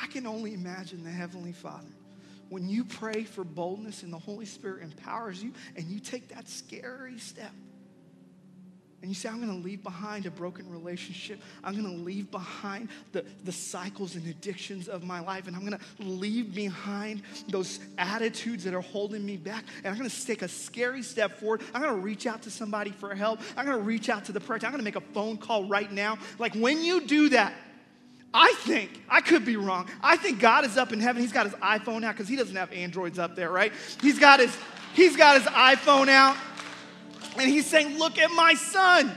I 0.00 0.06
can 0.06 0.28
only 0.28 0.54
imagine 0.54 1.02
the 1.02 1.10
Heavenly 1.10 1.52
Father. 1.52 1.90
When 2.48 2.68
you 2.68 2.84
pray 2.84 3.24
for 3.24 3.42
boldness 3.42 4.04
and 4.04 4.12
the 4.12 4.20
Holy 4.20 4.46
Spirit 4.46 4.84
empowers 4.84 5.42
you 5.42 5.52
and 5.74 5.86
you 5.86 5.98
take 5.98 6.28
that 6.28 6.48
scary 6.48 7.18
step 7.18 7.50
and 9.02 9.10
you 9.10 9.16
say, 9.16 9.28
I'm 9.28 9.44
going 9.44 9.60
to 9.60 9.64
leave 9.64 9.82
behind 9.82 10.26
a 10.26 10.30
broken 10.30 10.70
relationship. 10.70 11.40
I'm 11.64 11.72
going 11.72 11.92
to 11.92 12.04
leave 12.04 12.30
behind 12.30 12.88
the, 13.10 13.24
the 13.44 13.50
cycles 13.50 14.14
and 14.14 14.24
addictions 14.28 14.86
of 14.86 15.02
my 15.02 15.18
life. 15.18 15.48
And 15.48 15.56
I'm 15.56 15.66
going 15.66 15.76
to 15.76 16.04
leave 16.04 16.54
behind 16.54 17.22
those 17.48 17.80
attitudes 17.98 18.62
that 18.62 18.74
are 18.74 18.80
holding 18.80 19.26
me 19.26 19.36
back. 19.36 19.64
And 19.82 19.92
I'm 19.92 19.98
going 19.98 20.08
to 20.08 20.26
take 20.26 20.42
a 20.42 20.48
scary 20.48 21.02
step 21.02 21.40
forward. 21.40 21.62
I'm 21.74 21.82
going 21.82 21.92
to 21.92 22.00
reach 22.00 22.28
out 22.28 22.42
to 22.42 22.50
somebody 22.50 22.90
for 22.90 23.12
help. 23.12 23.40
I'm 23.56 23.66
going 23.66 23.76
to 23.76 23.82
reach 23.82 24.08
out 24.08 24.24
to 24.26 24.32
the 24.32 24.40
prayer. 24.40 24.60
I'm 24.62 24.70
going 24.70 24.78
to 24.78 24.84
make 24.84 24.94
a 24.94 25.00
phone 25.00 25.36
call 25.36 25.64
right 25.64 25.90
now. 25.90 26.18
Like 26.38 26.54
when 26.54 26.84
you 26.84 27.04
do 27.04 27.28
that, 27.30 27.54
I 28.32 28.54
think, 28.58 29.02
I 29.08 29.20
could 29.20 29.44
be 29.44 29.56
wrong. 29.56 29.88
I 30.00 30.16
think 30.16 30.38
God 30.38 30.64
is 30.64 30.78
up 30.78 30.92
in 30.92 31.00
heaven. 31.00 31.20
He's 31.20 31.32
got 31.32 31.46
his 31.46 31.54
iPhone 31.56 32.04
out 32.04 32.14
because 32.14 32.28
he 32.28 32.36
doesn't 32.36 32.56
have 32.56 32.72
Androids 32.72 33.18
up 33.18 33.34
there, 33.34 33.50
right? 33.50 33.72
He's 34.00 34.18
got 34.20 34.38
his, 34.38 34.56
he's 34.94 35.16
got 35.16 35.40
his 35.40 35.50
iPhone 35.50 36.08
out. 36.08 36.36
And 37.38 37.48
he's 37.48 37.66
saying, 37.66 37.98
Look 37.98 38.18
at 38.18 38.30
my 38.30 38.54
son. 38.54 39.12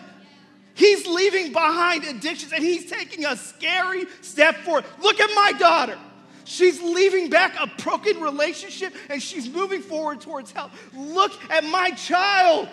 He's 0.76 1.08
leaving 1.08 1.54
behind 1.54 2.04
addictions 2.04 2.52
and 2.52 2.62
he's 2.62 2.90
taking 2.90 3.26
a 3.26 3.38
scary 3.38 4.06
step 4.20 4.58
forward. 4.58 4.84
Look 5.02 5.22
at 5.22 5.30
my 5.34 5.54
daughter. 5.58 5.98
She's 6.44 6.82
leaving 6.82 7.30
back 7.30 7.56
a 7.60 7.68
broken 7.82 8.20
relationship 8.20 8.94
and 9.10 9.24
she's 9.24 9.50
moving 9.50 9.82
forward 9.82 10.20
towards 10.20 10.52
help. 10.52 10.72
Look 10.94 11.32
at 11.50 11.64
my 11.64 11.92
child. 11.92 12.68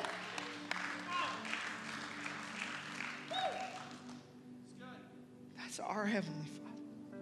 That's 5.56 5.78
our 5.78 6.04
Heavenly 6.04 6.46
Father. 6.46 7.18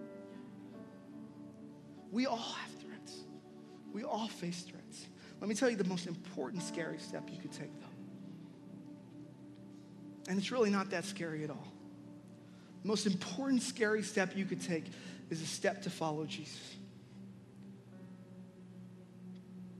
We 2.11 2.25
all 2.25 2.37
have 2.37 2.71
threats, 2.81 3.19
we 3.93 4.03
all 4.03 4.27
face 4.27 4.63
threats. 4.63 5.07
Let 5.39 5.47
me 5.47 5.55
tell 5.55 5.69
you 5.69 5.75
the 5.75 5.85
most 5.85 6.07
important, 6.07 6.63
scary 6.63 6.97
step 6.99 7.29
you 7.31 7.39
could 7.39 7.51
take, 7.51 7.71
though. 7.79 7.90
And 10.31 10.39
it's 10.39 10.49
really 10.49 10.69
not 10.69 10.91
that 10.91 11.03
scary 11.03 11.43
at 11.43 11.49
all. 11.49 11.67
The 12.83 12.87
most 12.87 13.05
important, 13.05 13.61
scary 13.63 14.01
step 14.01 14.31
you 14.33 14.45
could 14.45 14.61
take 14.61 14.85
is 15.29 15.41
a 15.41 15.45
step 15.45 15.81
to 15.81 15.89
follow 15.89 16.23
Jesus. 16.23 16.73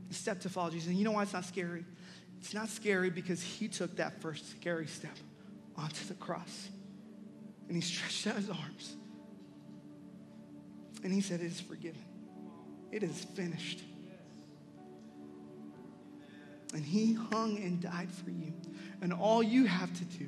A 0.09 0.13
step 0.13 0.41
to 0.41 0.49
follow 0.49 0.69
Jesus. 0.69 0.89
And 0.89 0.97
you 0.97 1.05
know 1.05 1.13
why 1.13 1.23
it's 1.23 1.31
not 1.31 1.45
scary? 1.45 1.85
It's 2.41 2.53
not 2.53 2.67
scary 2.67 3.09
because 3.09 3.41
he 3.41 3.69
took 3.69 3.95
that 3.95 4.21
first 4.21 4.51
scary 4.51 4.87
step 4.87 5.15
onto 5.77 6.05
the 6.09 6.15
cross. 6.15 6.67
And 7.69 7.77
he 7.77 7.81
stretched 7.81 8.27
out 8.27 8.35
his 8.35 8.49
arms. 8.49 8.97
And 11.01 11.13
he 11.13 11.21
said, 11.21 11.39
It 11.39 11.45
is 11.45 11.61
forgiven. 11.61 12.03
It 12.91 13.03
is 13.03 13.23
finished. 13.23 13.83
And 16.73 16.83
he 16.83 17.13
hung 17.13 17.55
and 17.55 17.79
died 17.79 18.11
for 18.11 18.31
you. 18.31 18.51
And 19.01 19.13
all 19.13 19.41
you 19.41 19.63
have 19.63 19.93
to 19.93 20.03
do 20.03 20.27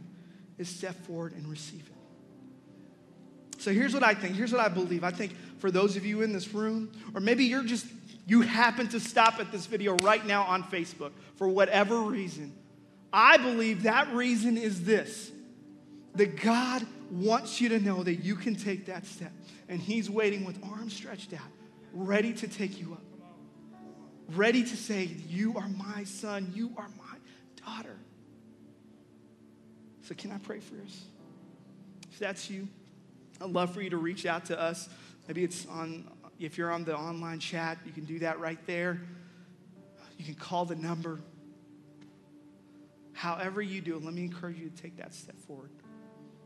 is 0.58 0.70
step 0.70 0.96
forward 1.06 1.34
and 1.34 1.48
receive 1.48 1.82
it. 1.82 3.60
So 3.60 3.72
here's 3.72 3.94
what 3.94 4.04
I 4.04 4.13
think. 4.13 4.36
Here's 4.36 4.52
what 4.52 4.62
I 4.62 4.68
believe. 4.68 5.04
I 5.04 5.12
think 5.12 5.36
for 5.60 5.72
those 5.72 5.96
of 5.96 6.06
you 6.06 6.22
in 6.22 6.34
this 6.34 6.54
room, 6.54 6.92
or 7.13 7.22
maybe 7.22 7.46
you're 7.46 7.63
just, 7.63 7.86
you 8.28 8.42
happen 8.42 8.88
to 8.89 9.00
stop 9.00 9.39
at 9.39 9.52
this 9.52 9.66
video 9.66 9.96
right 9.98 10.26
now 10.26 10.44
on 10.44 10.63
Facebook 10.63 11.12
for 11.36 11.48
whatever 11.48 12.02
reason. 12.02 12.54
I 13.12 13.38
believe 13.38 13.84
that 13.84 14.12
reason 14.13 14.58
is 14.58 14.84
this 14.84 15.32
that 16.16 16.39
God 16.42 16.86
wants 17.10 17.60
you 17.60 17.70
to 17.70 17.80
know 17.80 18.04
that 18.04 18.16
you 18.16 18.36
can 18.36 18.56
take 18.56 18.86
that 18.86 19.06
step. 19.06 19.32
And 19.68 19.80
He's 19.80 20.10
waiting 20.10 20.46
with 20.46 20.63
arms 20.63 20.94
stretched 20.94 21.34
out, 21.34 21.39
ready 21.92 22.34
to 22.34 22.48
take 22.48 22.80
you 22.80 22.94
up 22.94 23.02
ready 24.30 24.63
to 24.63 24.78
say, 24.78 25.10
You 25.28 25.56
are 25.58 25.68
my 25.70 26.04
son, 26.04 26.52
you 26.56 26.72
are 26.78 26.89
my 26.98 27.66
daughter. 27.66 27.98
So, 30.04 30.16
can 30.16 30.32
I 30.32 30.38
pray 30.38 30.60
for 30.60 30.76
us? 30.76 31.06
If 32.12 32.20
that's 32.20 32.50
you, 32.50 32.68
I'd 33.42 33.50
love 33.50 33.74
for 33.74 33.82
you 33.82 33.89
to 33.89 33.98
reach 33.98 34.26
out 34.26 34.46
to 34.46 34.60
us. 34.60 34.88
Maybe 35.28 35.44
it's 35.44 35.66
on, 35.68 36.10
if 36.39 36.58
you're 36.58 36.72
on 36.72 36.84
the 36.84 36.96
online 36.96 37.39
chat, 37.39 37.78
you 37.86 37.92
can 37.92 38.06
do 38.06 38.20
that 38.20 38.39
right 38.39 38.60
there. 38.68 39.02
You 40.18 40.26
can 40.26 40.36
call 40.36 40.66
the 40.66 40.76
number. 40.76 41.20
However, 43.13 43.62
you 43.62 43.82
do 43.82 43.96
it, 43.96 44.04
let 44.04 44.13
me 44.13 44.24
encourage 44.24 44.58
you 44.58 44.70
to 44.70 44.82
take 44.82 44.98
that 44.98 45.13
step 45.13 45.38
forward. 45.48 45.70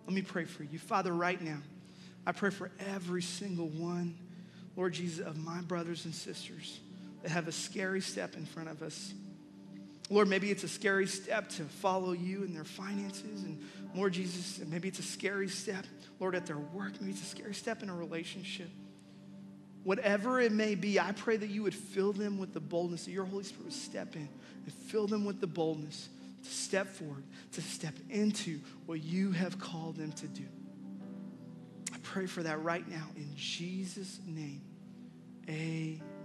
Let 0.05 0.13
me 0.13 0.21
pray 0.21 0.45
for 0.45 0.63
you. 0.63 0.79
Father, 0.79 1.11
right 1.11 1.41
now, 1.41 1.57
I 2.25 2.31
pray 2.31 2.49
for 2.49 2.71
every 2.79 3.21
single 3.21 3.67
one, 3.67 4.15
Lord 4.75 4.93
Jesus, 4.93 5.25
of 5.25 5.37
my 5.37 5.61
brothers 5.61 6.05
and 6.05 6.13
sisters 6.13 6.79
that 7.23 7.31
have 7.31 7.47
a 7.47 7.51
scary 7.51 8.01
step 8.01 8.35
in 8.35 8.45
front 8.45 8.69
of 8.69 8.81
us. 8.81 9.13
Lord, 10.09 10.29
maybe 10.29 10.51
it's 10.51 10.63
a 10.63 10.69
scary 10.69 11.07
step 11.07 11.49
to 11.49 11.63
follow 11.63 12.13
you 12.13 12.43
in 12.43 12.53
their 12.53 12.63
finances. 12.63 13.43
And 13.43 13.61
Lord 13.93 14.13
Jesus, 14.13 14.65
maybe 14.65 14.87
it's 14.87 14.99
a 14.99 15.03
scary 15.03 15.49
step, 15.49 15.85
Lord, 16.19 16.35
at 16.35 16.45
their 16.45 16.57
work. 16.57 16.93
Maybe 17.01 17.11
it's 17.11 17.21
a 17.21 17.25
scary 17.25 17.53
step 17.53 17.83
in 17.83 17.89
a 17.89 17.95
relationship. 17.95 18.69
Whatever 19.83 20.39
it 20.39 20.51
may 20.51 20.75
be, 20.75 20.99
I 20.99 21.11
pray 21.11 21.37
that 21.37 21.49
you 21.49 21.63
would 21.63 21.75
fill 21.75 22.13
them 22.13 22.37
with 22.37 22.53
the 22.53 22.59
boldness, 22.59 23.05
that 23.05 23.11
your 23.11 23.25
Holy 23.25 23.43
Spirit 23.43 23.65
would 23.65 23.73
step 23.73 24.15
in 24.15 24.27
and 24.65 24.73
fill 24.73 25.07
them 25.07 25.25
with 25.25 25.39
the 25.41 25.47
boldness 25.47 26.09
to 26.43 26.49
step 26.49 26.87
forward, 26.87 27.23
to 27.53 27.61
step 27.61 27.93
into 28.09 28.59
what 28.85 29.03
you 29.03 29.31
have 29.31 29.59
called 29.59 29.97
them 29.97 30.11
to 30.13 30.27
do. 30.27 30.45
I 31.93 31.97
pray 32.03 32.25
for 32.25 32.43
that 32.43 32.61
right 32.63 32.87
now 32.87 33.07
in 33.15 33.29
Jesus' 33.35 34.19
name. 34.25 34.61
Amen. 35.49 36.16